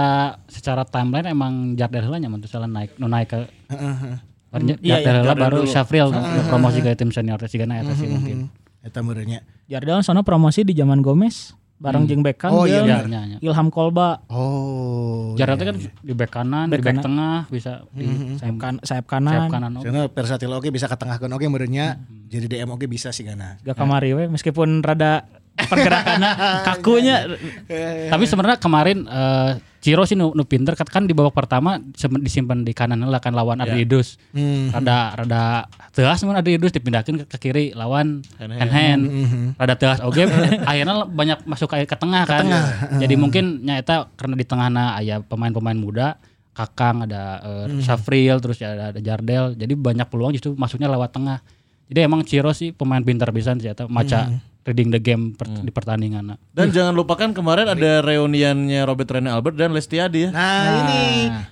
[0.47, 3.39] secara timeline emang Jardel heula nya mun salah naik nu naik ke
[4.49, 5.63] Jardel Iya, iya, baru.
[5.65, 8.47] Syafril nu promosi ke tim senior teh sigana eta sih mungkin.
[8.81, 9.43] Eta meureunnya.
[9.67, 13.09] Jardel sono promosi di zaman Gomez bareng jeung Beckham Oh, iya, benar.
[13.09, 13.37] Iya, iya.
[13.41, 15.33] Ilham Kolba Oh.
[15.35, 17.05] Jardel teh kan di back kanan, di Back back kanan.
[17.05, 18.05] tengah bisa di
[18.37, 19.49] sayap, kan, sayap sayap kanan.
[19.49, 19.71] kanan.
[19.75, 19.85] oke.
[19.89, 21.87] Karena versatil oke bisa ketengahkan oke meureunnya
[22.29, 23.57] jadi DM oke bisa sih gana.
[23.61, 25.25] Gak kamari we meskipun rada
[25.67, 26.31] pergerakannya
[26.69, 27.17] kakunya.
[28.09, 30.77] Tapi sebenarnya kemarin eh, Ciro sih nu, nu pinter.
[30.77, 31.81] Kan- kan di babak pertama
[32.21, 34.21] disimpan di kanan lah kan lawan Adrius.
[34.31, 34.69] Hmm.
[34.71, 35.43] Rada rada
[35.91, 39.03] teas mun Adrius dipindahkan ke, ke kiri lawan Hand hand hand.
[39.57, 40.21] Rada teas oke
[40.69, 42.45] akhirnya banyak masuk ke, ke tengah kan.
[43.01, 46.21] Jadi mungkin nyata karena di tengahna aya pemain-pemain muda.
[46.51, 49.57] Kakang ada eh, Syafril terus ya ada, ada Jardel.
[49.57, 51.41] Jadi banyak peluang justru masuknya lewat tengah.
[51.89, 54.29] Jadi emang Ciro sih pemain pintar bisa sih atau maca
[54.65, 56.37] reading the game per- di pertandingan.
[56.53, 60.31] Dan jangan lupakan kemarin ada reuniannya Robert Rene Albert dan Lestiadi ya.
[60.31, 61.03] Nah, ini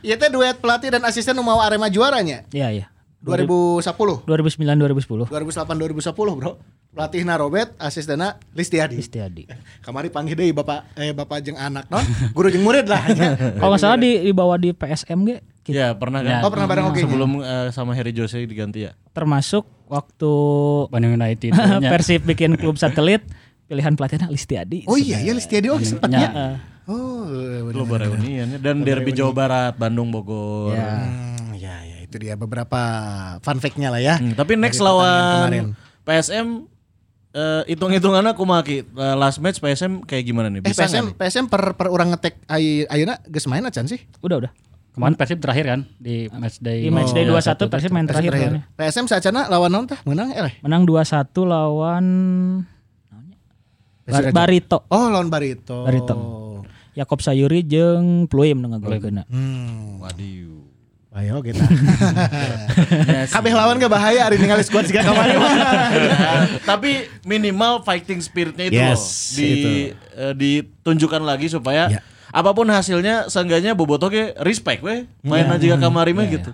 [0.05, 2.44] ieu teh duet pelatih dan asisten mau Arema juaranya.
[2.53, 2.87] Iya iya
[3.18, 3.83] 2010,
[4.31, 5.35] 2009 2010 2008
[5.75, 6.53] 2010, Bro.
[6.88, 8.97] Pelatihna Robert, asistenna Listiadi.
[8.97, 9.44] Istiadi.
[9.85, 13.03] Kamari panggil deui Bapak eh Bapak jeung anak non, guru jeung murid lah.
[13.61, 14.73] Kalau nggak salah di dibawa di
[15.68, 16.40] PSMG Ya pernah kan?
[16.40, 17.00] Oh, pernah bareng oke.
[17.00, 18.92] Sebelum eh, sama Harry Jose diganti ya.
[19.12, 20.33] termasuk waktu
[20.88, 21.52] Bandung United.
[21.92, 23.20] Persib bikin klub satelit
[23.68, 24.88] pilihan pelatihnya Listiadi.
[24.88, 26.18] Oh iya, iya Listiadi oke sempatnya.
[26.18, 26.46] Ya,
[26.88, 27.28] Oh,
[27.68, 27.76] bener.
[27.76, 30.72] Lo reuniannya dan derby Jawa Barat, Bandung, Bogor.
[30.72, 31.04] ya.
[31.04, 32.81] Hmm, ya ya itu dia beberapa
[33.44, 34.16] fun fact-nya lah ya.
[34.16, 35.76] Hmm, tapi next Dari lawan
[36.09, 36.64] PSM
[37.37, 38.83] eh, hitung-hitungannya kumaha Eh,
[39.20, 40.64] last match PSM kayak gimana nih?
[40.64, 41.28] Eh Bisa PSM nggak nih?
[41.28, 44.00] PSM per per orang ngetek ay, ayeuna geus main acan sih.
[44.24, 44.52] Udah udah.
[44.88, 46.79] Kemarin Persib terakhir kan di matchday.
[46.81, 48.31] Di matchday Oh, 21 Persib main terakhir.
[48.31, 48.62] lawannya.
[48.74, 49.98] PSM saacana lawan naon tah?
[50.03, 50.59] Menang eh.
[50.59, 52.05] Menang 2-1 lawan
[54.05, 54.33] Bar-.
[54.33, 54.88] Barito.
[54.88, 55.85] Oh lawan Barito.
[55.85, 56.14] Barito.
[56.94, 59.29] Yakob Sayuri jeung Pluim nu ngagolkeunna.
[59.29, 60.01] Hmm.
[60.01, 60.57] Waduh.
[61.11, 61.62] Ayo kita.
[63.35, 65.51] Kabeh lawan gak bahaya hari ningali squad siga kamari mah.
[66.70, 66.90] Tapi
[67.22, 69.70] minimal fighting spiritnya itu Yes, loh di itu.
[70.14, 72.01] eh, ditunjukkan lagi supaya Ya.
[72.31, 76.53] Apa pun hasilnya seenggaknya bobotoh ge respect weh main aja ke kamari mah gitu.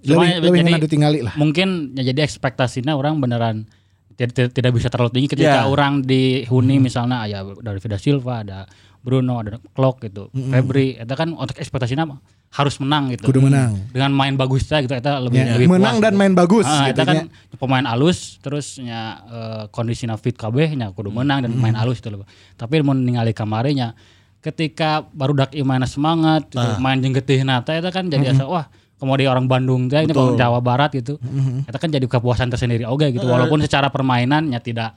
[0.00, 1.34] Cuma lebih lebih jadi- ngadu tinggali lah.
[1.34, 3.66] Mungkin ya jadi ekspektasinya orang beneran
[4.14, 5.66] tidak, tidak, tidak bisa terlalu tinggi ketika Ya.
[5.66, 8.66] orang dihuni misalnya ya dari Vida Silva ada
[8.98, 13.78] Bruno ada Klok gitu Febri itu kan untuk ekspektasinya mah harus menang gitu Kudu menang.
[13.88, 16.18] dengan main bagusnya gitu itu lebih, Ya, lebih menang puas, dan gitu.
[16.18, 17.16] main bagus Ah, gitu itu kan
[17.54, 22.26] pemain alus terusnya eh, kondisinya fit kabeh nya kudu menang dan main alus itu loh.
[22.54, 23.92] Tapi mau ningali kamarnya
[24.38, 28.70] ketika baru dak main semangat gitu, main jeung getih nata itu kan jadi asa wah
[28.98, 31.18] kemudian orang Bandung teh ini orang Jawa Barat gitu.
[31.66, 33.26] Itu kan jadi kepuasan tersendiri oke gitu.
[33.26, 34.94] Walaupun secara permainannya tidak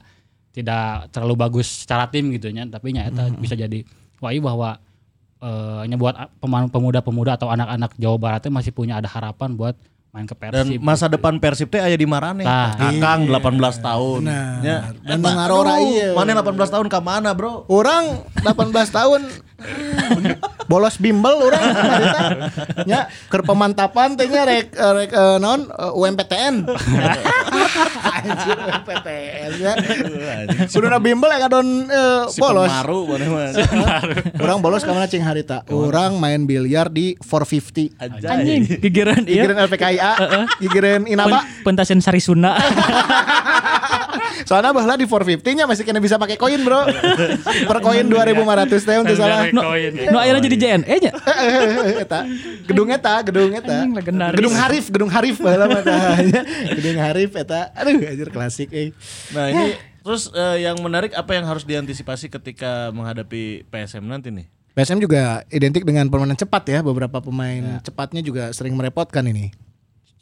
[0.52, 3.82] tidak terlalu bagus secara tim gitu nya tapi nya eta bisa jadi
[4.20, 4.70] wah bahwa
[5.88, 6.14] nya buat
[6.70, 9.74] pemuda-pemuda atau anak-anak Jawa Barat teh masih punya ada harapan buat
[10.12, 10.84] main ke Dan Persib.
[10.84, 12.44] masa depan Persib teh aya di Marane.
[12.44, 12.76] Tah.
[12.76, 14.20] Kakang 18 tahun.
[14.60, 14.92] Ya.
[15.00, 16.12] Dan mengarora iya.
[16.12, 17.64] Mana 18 tahun ke mana, Bro?
[17.72, 19.24] Orang 18 tahun
[20.66, 21.62] bolos bimbel orang
[22.88, 26.54] nya keur pemantapan teh nya rek rek eh, naon eh, UMPTN
[28.16, 29.72] Anjir, UMPTN ya
[30.70, 33.50] kuduna bimbel ya kadon eh, Si bolos Pemaru mana mah.
[34.40, 39.44] orang bolos ka mana cing harita orang main biliar di 450 Anjing, gigiran iya.
[39.44, 39.56] gigiran
[40.02, 41.46] LPKIA gigiran Inaba.
[41.46, 42.58] Pen- Pentasen Sarisuna.
[44.42, 46.84] soalnya bahlah di 450 nya masih kena bisa pakai koin bro.
[47.68, 49.48] Per koin 2500 teh untuk salah.
[49.54, 49.62] Nu
[50.12, 51.12] nu ayeuna jadi JNE nya.
[52.04, 52.20] eta.
[52.66, 53.78] Gedung eta gedung eta.
[54.34, 56.18] Gedung Harif gedung Harif tah.
[56.74, 57.70] gedung Harif eta.
[57.76, 58.90] Aduh anjir klasik eh.
[59.32, 59.64] Nah, ini
[60.02, 64.46] terus eh, yang menarik apa yang harus diantisipasi ketika menghadapi PSM nanti nih?
[64.72, 66.78] PSM juga identik dengan permainan cepat ya.
[66.80, 69.52] Beberapa pemain cepatnya juga sering merepotkan ini.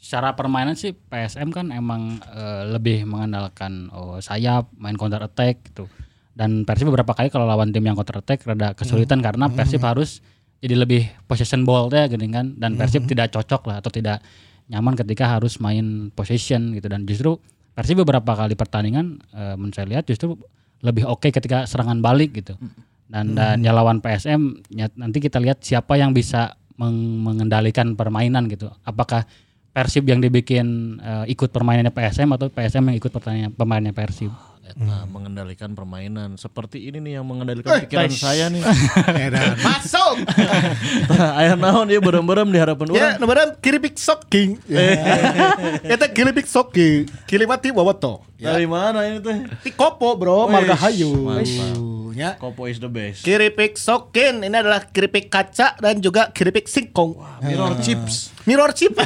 [0.01, 5.85] Secara permainan sih PSM kan emang eh, lebih mengandalkan oh, sayap, main counter attack gitu.
[6.33, 10.25] Dan Persib beberapa kali kalau lawan tim yang counter attack rada kesulitan karena Persib harus
[10.57, 12.57] jadi lebih possession ball ya gini kan.
[12.57, 14.25] Dan Persib tidak cocok lah atau tidak
[14.73, 16.89] nyaman ketika harus main possession gitu.
[16.89, 17.37] Dan justru
[17.77, 20.33] Persib beberapa kali pertandingan eh, menurut saya lihat justru
[20.81, 22.57] lebih oke ketika serangan balik gitu.
[23.05, 28.49] Dan dan ya lawan PSM ya, nanti kita lihat siapa yang bisa meng- mengendalikan permainan
[28.49, 28.71] gitu.
[28.87, 29.27] Apakah
[29.71, 34.31] Persib yang dibikin eh, ikut permainannya PSM atau PSM yang ikut pertandingan pemainnya Persib.
[34.71, 36.39] Eta mengendalikan permainan.
[36.39, 38.63] Seperti ini nih yang mengendalikan pikiran saya nih.
[39.67, 40.15] Masuk.
[41.39, 43.13] Ayah naon dia berem-berem diharapkan ya, orang.
[43.19, 44.59] nomornya kiripik soking.
[45.93, 47.09] Eta kiripik soking.
[47.27, 48.23] Kilimati wawoto.
[48.39, 48.55] Ya.
[48.55, 49.37] Dari mana ini teh?
[49.59, 51.11] Ti kopo bro, Wih, margahayu.
[51.19, 51.90] mantap.
[52.11, 52.35] Ya.
[52.35, 53.23] Kopo is the best.
[53.23, 57.15] Keripik sokin ini adalah keripik kaca dan juga keripik singkong.
[57.41, 58.29] Mirror chips.
[58.43, 58.93] Mirror chip.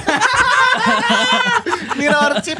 [2.00, 2.58] mirror chip.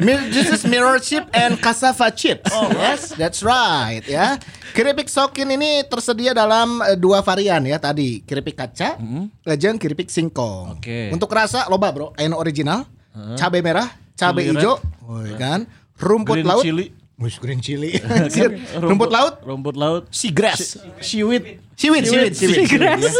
[0.00, 2.50] Mi- This is mirror chip and cassava chips.
[2.50, 4.38] Oh, yes, that's right ya.
[4.72, 8.96] Keripik sokin ini tersedia dalam eh, dua varian ya tadi, keripik kaca,
[9.44, 10.80] lejeng keripik singkong.
[10.80, 11.12] Oke.
[11.12, 12.88] Untuk rasa loba bro, eno original,
[13.36, 15.68] cabai merah, cabai hijau, Woi, kan,
[16.00, 16.88] rumput Green laut, chili.
[17.22, 18.02] Wih, green chili,
[18.82, 20.10] rumput laut, Rumput laut.
[20.10, 20.82] seagrass.
[20.98, 21.62] Siwit.
[21.78, 22.66] Siwit, siwit, siwit.
[22.66, 23.14] Seagrass.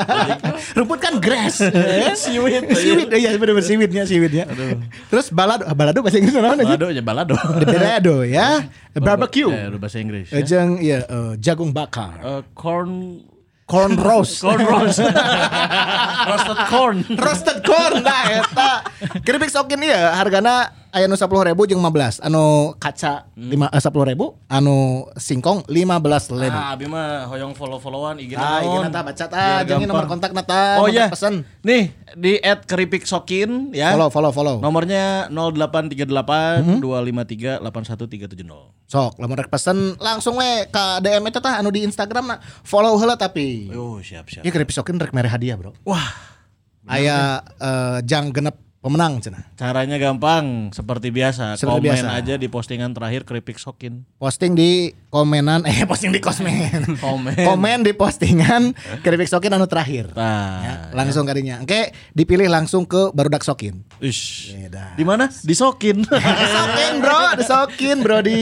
[0.80, 1.60] Rumput kan grass.
[2.24, 2.64] Siwit.
[2.72, 4.44] siwit, iya benar-benar siwitnya, siwitnya.
[5.12, 6.64] Terus balado, ah, balado bahasa Inggris namanya?
[6.64, 7.34] Balado aja balado.
[7.60, 8.64] Balado ya,
[8.96, 9.52] barbecue.
[9.52, 10.32] Eh, udah bahasa Inggris.
[10.32, 10.40] ya.
[10.40, 13.20] Ejeng, iya, eh, jagung bakar, Eh, corn
[13.68, 15.04] corn roast, corn roast.
[16.26, 16.96] Roasted corn.
[17.18, 18.70] roasted corn nah eta.
[19.20, 21.26] Keripik sokin iya hargana aya nu 10.000
[21.66, 22.20] jeung 15.
[22.20, 24.14] Anu kaca lima eh, 10.000,
[24.46, 24.76] anu
[25.14, 26.46] singkong 15.000.
[26.48, 28.84] Ah, abi mah hoyong follow-followan IG Ah, naon.
[28.84, 29.88] nata baca Biar ta, jeung gampang.
[29.88, 31.06] nomor kontak nata, Oh iya.
[31.06, 31.42] pesan.
[31.60, 33.92] Nih di @keripiksokin ya.
[33.92, 34.56] Follow, follow, follow.
[34.58, 36.78] Nomornya 0838 Mhm.
[36.80, 38.74] 253 81370.
[38.86, 42.94] Sok, lamun rek pesen langsung we ka DM eta tah anu di Instagram na follow
[42.94, 43.70] heula tapi.
[43.70, 44.42] Oh, siap siap.
[44.42, 45.74] Ya keripik sokin rek mere hadiah, Bro.
[45.82, 46.06] Wah,
[46.86, 49.42] Aya eh, jang genep pemenang cenah.
[49.54, 51.54] caranya gampang seperti biasa.
[51.54, 52.08] Seperti Komen biasa.
[52.14, 54.06] aja di postingan terakhir keripik sokin.
[54.16, 54.70] Posting di
[55.08, 56.84] komenan eh posting di kosmen.
[57.02, 57.34] Komen.
[57.34, 58.70] Komen di postingan
[59.00, 60.12] keripik sokin anu terakhir.
[60.12, 61.58] Nah, Ya, langsung kadinya.
[61.60, 63.82] Oke, dipilih langsung ke barudak sokin.
[63.98, 64.54] Ish.
[64.94, 65.26] Di mana?
[65.26, 66.06] Di sokin.
[66.42, 68.38] Disokin bro, disokin bro di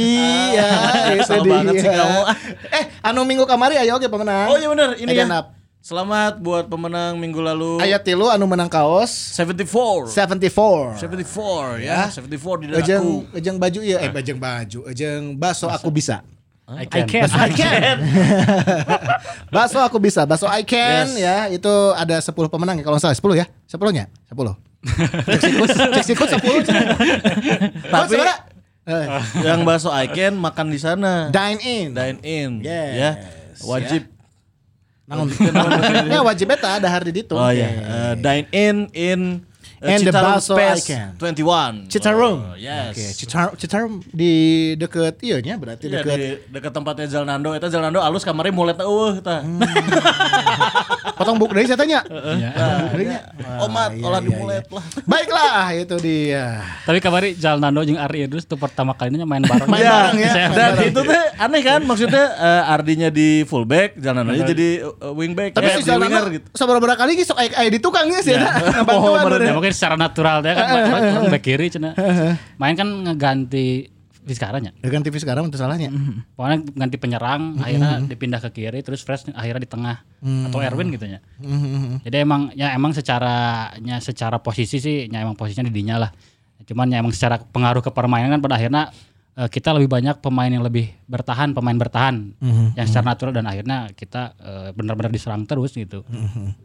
[0.53, 0.68] ya,
[1.14, 1.41] itu
[1.82, 2.20] kamu.
[2.68, 4.47] Eh, anu minggu kamari ayo oke pemenang.
[4.47, 5.24] oh iya benar, ini ya.
[5.24, 5.47] Edan up.
[5.85, 7.76] Selamat buat pemenang minggu lalu.
[7.76, 10.09] Aya tilu anu menang kaos 74.
[10.16, 10.97] 74.
[10.97, 12.24] 74 ya, 74
[12.64, 12.80] di dadaku.
[12.80, 13.05] Ejeng,
[13.37, 16.24] ejeng baju iya, eh ejeng baju, ejeng baso aku bisa.
[16.64, 17.05] I I can.
[17.05, 17.28] can.
[17.28, 17.97] I can.
[19.61, 21.20] baso aku bisa, baso I can Yes.
[21.20, 21.37] ya.
[21.53, 23.45] Itu ada 10 pemenang ya kalau salah 10 ya?
[23.68, 24.09] 10 nya?
[24.32, 24.57] 10.
[25.28, 26.64] Cek sikut, cek sikut 10.
[27.93, 28.16] Tapi-
[29.45, 31.28] Yang bakso Icon makan di sana.
[31.28, 31.87] dine in.
[31.93, 32.51] Dine in.
[32.64, 32.93] Yes.
[32.97, 33.11] Ya.
[33.61, 34.14] Wajib.
[35.05, 35.29] Naon?
[36.09, 37.37] Ya wajib eta ada hari di ditu.
[37.37, 39.21] Oh ya, eh, dine in in
[39.85, 41.09] uh, And the Citarum bakso Space Icon.
[41.21, 41.93] 21.
[41.93, 42.39] Citarum.
[42.41, 42.97] Oh, yes.
[42.97, 44.33] Oke, Citarum, Citarum di
[44.81, 48.81] deket iya nya berarti Iya, deket di dekat tempatnya Zalnando, eta Zalnando alus kamarnya mulet
[48.81, 49.45] eueuh eta.
[49.45, 49.61] Hmm.
[51.15, 52.01] potong buk dari saya tanya.
[52.39, 52.51] Ya.
[53.62, 54.85] Omat iya, olah di iya, mulet lah.
[55.07, 56.61] Baiklah, itu dia.
[56.85, 59.71] Tapi kamari Jalnando jeung Ari Idrus tuh pertama kalinya main bareng.
[59.71, 60.33] Main bareng ya.
[60.51, 65.71] Dan itu teh aneh kan maksudnya eh, Ardinya di fullback, Zalnando jadi uh, wingback, Tapi
[65.71, 66.47] eh, si Jalnano gitu.
[66.53, 68.43] seberapa kali gitu sok aya di tukangnya sih ya.
[68.95, 71.95] Oh, Bantuan Ya mungkin secara natural dia kan orang, orang back kiri cenah.
[72.59, 73.94] Main kan ngeganti
[74.25, 74.72] Vizcaranya.
[74.81, 75.93] Dengan TV sekarang untuk salahnya.
[76.33, 80.01] Pokoknya ganti penyerang, akhirnya dipindah ke kiri, terus Fresh akhirnya di tengah
[80.49, 81.20] atau Erwin gitu ya.
[82.01, 86.11] Jadi emang ya emang secara nya secara posisi sih ya emang posisinya di dinya lah.
[86.64, 88.89] Cuman ya emang secara pengaruh ke permainan kan pada akhirnya
[89.37, 92.33] eh, kita lebih banyak pemain yang lebih bertahan, pemain bertahan
[92.81, 96.01] yang secara natural dan akhirnya kita eh, benar-benar diserang terus gitu.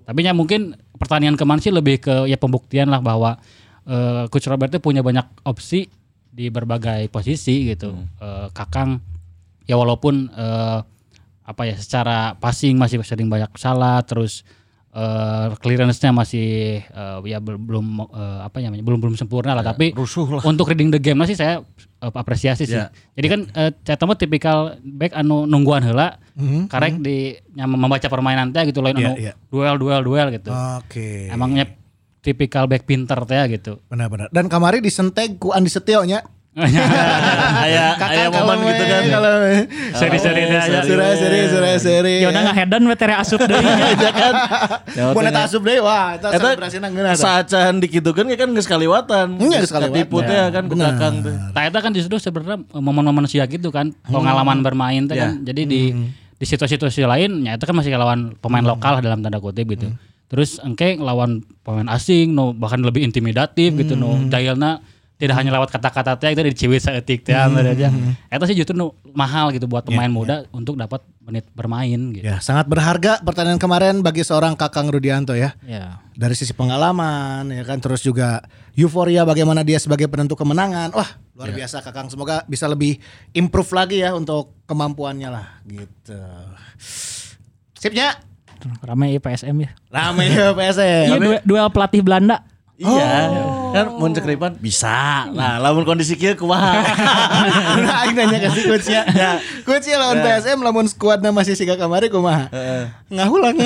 [0.08, 3.36] Tapi ya mungkin pertandingan kemarin sih lebih ke ya pembuktian lah bahwa
[3.84, 5.92] eh, Coach Robert itu punya banyak opsi
[6.30, 7.94] di berbagai posisi gitu.
[8.22, 9.02] Eh, Kakang
[9.66, 10.80] ya walaupun eh,
[11.46, 14.46] apa ya secara passing masih sering banyak salah terus
[14.90, 19.94] eh clearance-nya masih eh, ya bel- belum eh, apa namanya belum belum sempurna lah tapi
[19.94, 20.42] rusuh lah.
[20.42, 21.62] untuk reading the game sih saya
[22.02, 22.74] eh, apresiasi sih.
[22.74, 22.90] Ya.
[23.14, 26.18] Jadi kan eh saya tipikal back anu nungguan heula
[26.74, 29.34] karek di yang membaca permainan teh gitu lain Iya, anu iya.
[29.54, 30.50] duel duel duel gitu.
[30.50, 31.30] Oke.
[31.30, 31.70] Emangnya
[32.20, 33.80] tipikal back pinter teh gitu.
[33.88, 34.28] Benar-benar.
[34.30, 36.20] Dan kamari disentek ku Andi Setio nya.
[36.60, 39.04] Kayak kayak momen gitu kan.
[39.08, 39.32] Kalau
[39.96, 40.82] Seri-seri dah ya.
[40.82, 42.16] seri seri seri seri.
[42.20, 44.12] Ya udah ngahedan we tere asup deui nya.
[44.20, 44.34] kan.
[45.16, 47.16] Mun eta asup deui wah eta Eta selebrasina ngeunah.
[47.16, 49.40] saat can dikitukan kan geus kaliwatan.
[49.40, 49.94] Iya, geus kaliwatan.
[49.96, 51.36] Katipu teh kan ku kakang teh.
[51.54, 55.40] Nah itu kan justru sebenarnya momen-momen sia gitu kan pengalaman bermain tuh kan.
[55.46, 55.82] Jadi di
[56.40, 59.92] di situasi-situasi lain ya itu kan masih lawan pemain lokal lah dalam tanda kutip gitu.
[60.30, 64.14] Terus engke lawan pemain asing no bahkan lebih intimidatif gitu no.
[64.30, 64.80] Dayalna
[65.20, 67.92] tidak hanya lewat kata-kata teh itu diciwit saeutik teh aja.
[68.32, 72.24] Eta sih justru no, mahal gitu buat pemain muda untuk dapat menit bermain gitu.
[72.24, 75.58] Ya, sangat berharga pertandingan kemarin bagi seorang Kakang Rudianto ya.
[75.68, 76.00] Ya.
[76.16, 78.46] Dari sisi pengalaman ya kan terus juga
[78.78, 80.96] euforia bagaimana dia sebagai penentu kemenangan.
[80.96, 82.08] Wah, luar biasa Kakang.
[82.08, 83.02] Semoga bisa lebih
[83.36, 86.22] improve lagi ya untuk kemampuannya lah gitu.
[87.76, 88.29] Sipnya
[88.82, 89.70] Rame ieu PSM ya.
[89.90, 91.06] rame ya PSM.
[91.10, 92.44] Iya duel, duel pelatih Belanda.
[92.80, 93.12] Iya,
[93.76, 95.28] kan mun cekripan bisa.
[95.36, 96.80] Nah, lamun kondisi kieu kumaha?
[97.84, 99.04] Nah, aing nanya ke si coachnya.
[99.68, 102.48] Coachnya lawan PSM lamun skuadna masih siga kamari kumaha?
[103.12, 103.60] Ngahulang.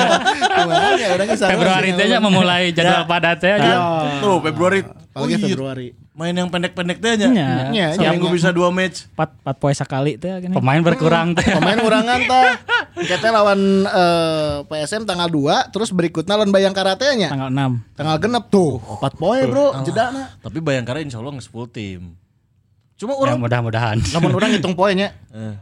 [0.58, 1.48] Kumaha ya sama.
[1.56, 3.78] Februari teh memulai jadwal padat teh gitu.
[4.20, 4.84] Tuh Februari.
[5.18, 5.46] Apalagi Oh, iya.
[5.50, 5.88] Februari.
[6.14, 7.28] Main yang pendek-pendek teh nya.
[7.28, 7.48] Nya.
[7.68, 8.34] Nya, Seminggu nya.
[8.34, 9.10] bisa dua match.
[9.12, 10.54] 4 4 poe sakali teh gini.
[10.54, 11.42] Pemain berkurang teh.
[11.44, 12.58] Pemain urangan tah.
[13.10, 17.30] Kita lawan eh, PSM tanggal 2 terus berikutnya lawan Bayangkara teh nya.
[17.30, 17.98] Tanggal 6.
[17.98, 18.78] Tanggal genep tuh.
[18.78, 19.66] 4 poin, Bro.
[19.82, 20.34] Jedana.
[20.38, 22.14] Tapi Bayangkara insya Allah nge full tim.
[22.94, 23.98] Cuma Ya orang mudah-mudahan.
[24.10, 25.14] Lamun orang hitung poinnya.
[25.30, 25.54] Eh.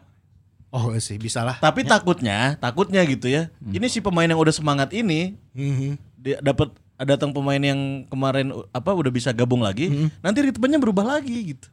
[0.69, 1.57] Oh sih bisa lah.
[1.57, 3.49] tapi takutnya, takutnya gitu ya.
[3.63, 5.97] Ini si pemain yang udah semangat ini Mhm.
[6.17, 6.69] dia dapat
[7.03, 9.90] datang pemain yang kemarin uh, apa udah bisa gabung lagi,
[10.20, 11.68] nanti ritmenya berubah lagi gitu.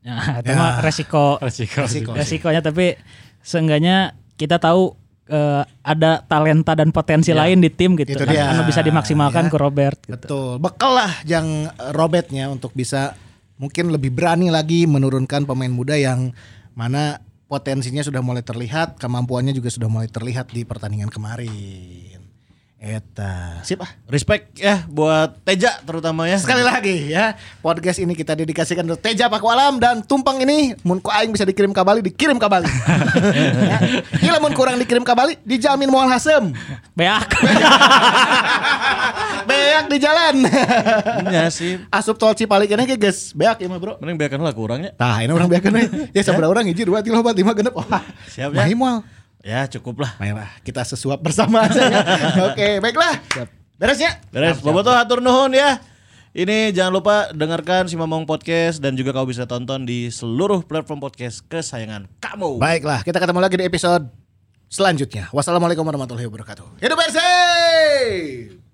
[0.00, 1.84] Ya, itu mah resiko Resiko.
[1.84, 2.10] Resiko.
[2.16, 2.96] resikonya tapi
[3.44, 4.96] seenggaknya kita tahu
[5.28, 8.48] eh, ada talenta dan potensi lain di tim gitu Itu kan dia.
[8.48, 9.50] anu bisa dimaksimalkan Ya.
[9.52, 10.16] ke Robert gitu.
[10.16, 10.50] Betul.
[10.56, 13.12] Bekal lah yang Robertnya untuk bisa
[13.60, 16.32] mungkin lebih berani lagi menurunkan pemain muda yang
[16.72, 22.29] mana potensinya sudah mulai terlihat, kemampuannya juga sudah mulai terlihat di pertandingan kemarin.
[22.80, 23.60] Eta.
[23.60, 23.92] Sip ah.
[24.08, 26.40] Respect ya buat Teja terutama ya.
[26.40, 30.96] Sekali lagi ya, podcast ini kita dedikasikan untuk Teja Paku Alam dan tumpang ini mun
[30.96, 32.64] ku aing bisa dikirim ke Bali, dikirim ke Bali.
[33.68, 33.78] ya.
[34.24, 36.56] Gila mun kurang dikirim ke Bali, dijamin moal hasem.
[36.96, 37.28] Beak.
[39.52, 40.48] Beak di jalan.
[41.28, 41.84] Iya sih.
[41.92, 44.00] Asup tol Cipali kene ge geus beak ieu mah, Bro.
[44.00, 44.96] Mending biarkan lah kurangnya.
[44.96, 45.84] Tah, ini orang beakeun we.
[46.16, 47.76] Ya sabaraha orang hiji dua tilu empat lima genep.
[47.76, 48.00] Wah.
[48.32, 48.64] Siap, ya.
[49.40, 50.12] Ya cukup lah.
[50.20, 52.00] Baiklah, kita sesuap bersama aja ya.
[52.52, 53.20] Oke, baiklah.
[53.80, 54.20] Beresnya?
[54.28, 54.60] Beres.
[54.60, 55.80] Bobotoh atur nuhun ya.
[56.30, 61.02] Ini jangan lupa dengarkan si Mamong Podcast dan juga kau bisa tonton di seluruh platform
[61.02, 62.60] podcast kesayangan kamu.
[62.62, 64.06] Baiklah, kita ketemu lagi di episode
[64.70, 65.26] selanjutnya.
[65.34, 66.78] Wassalamualaikum warahmatullahi wabarakatuh.
[66.78, 68.69] Hidup bersih!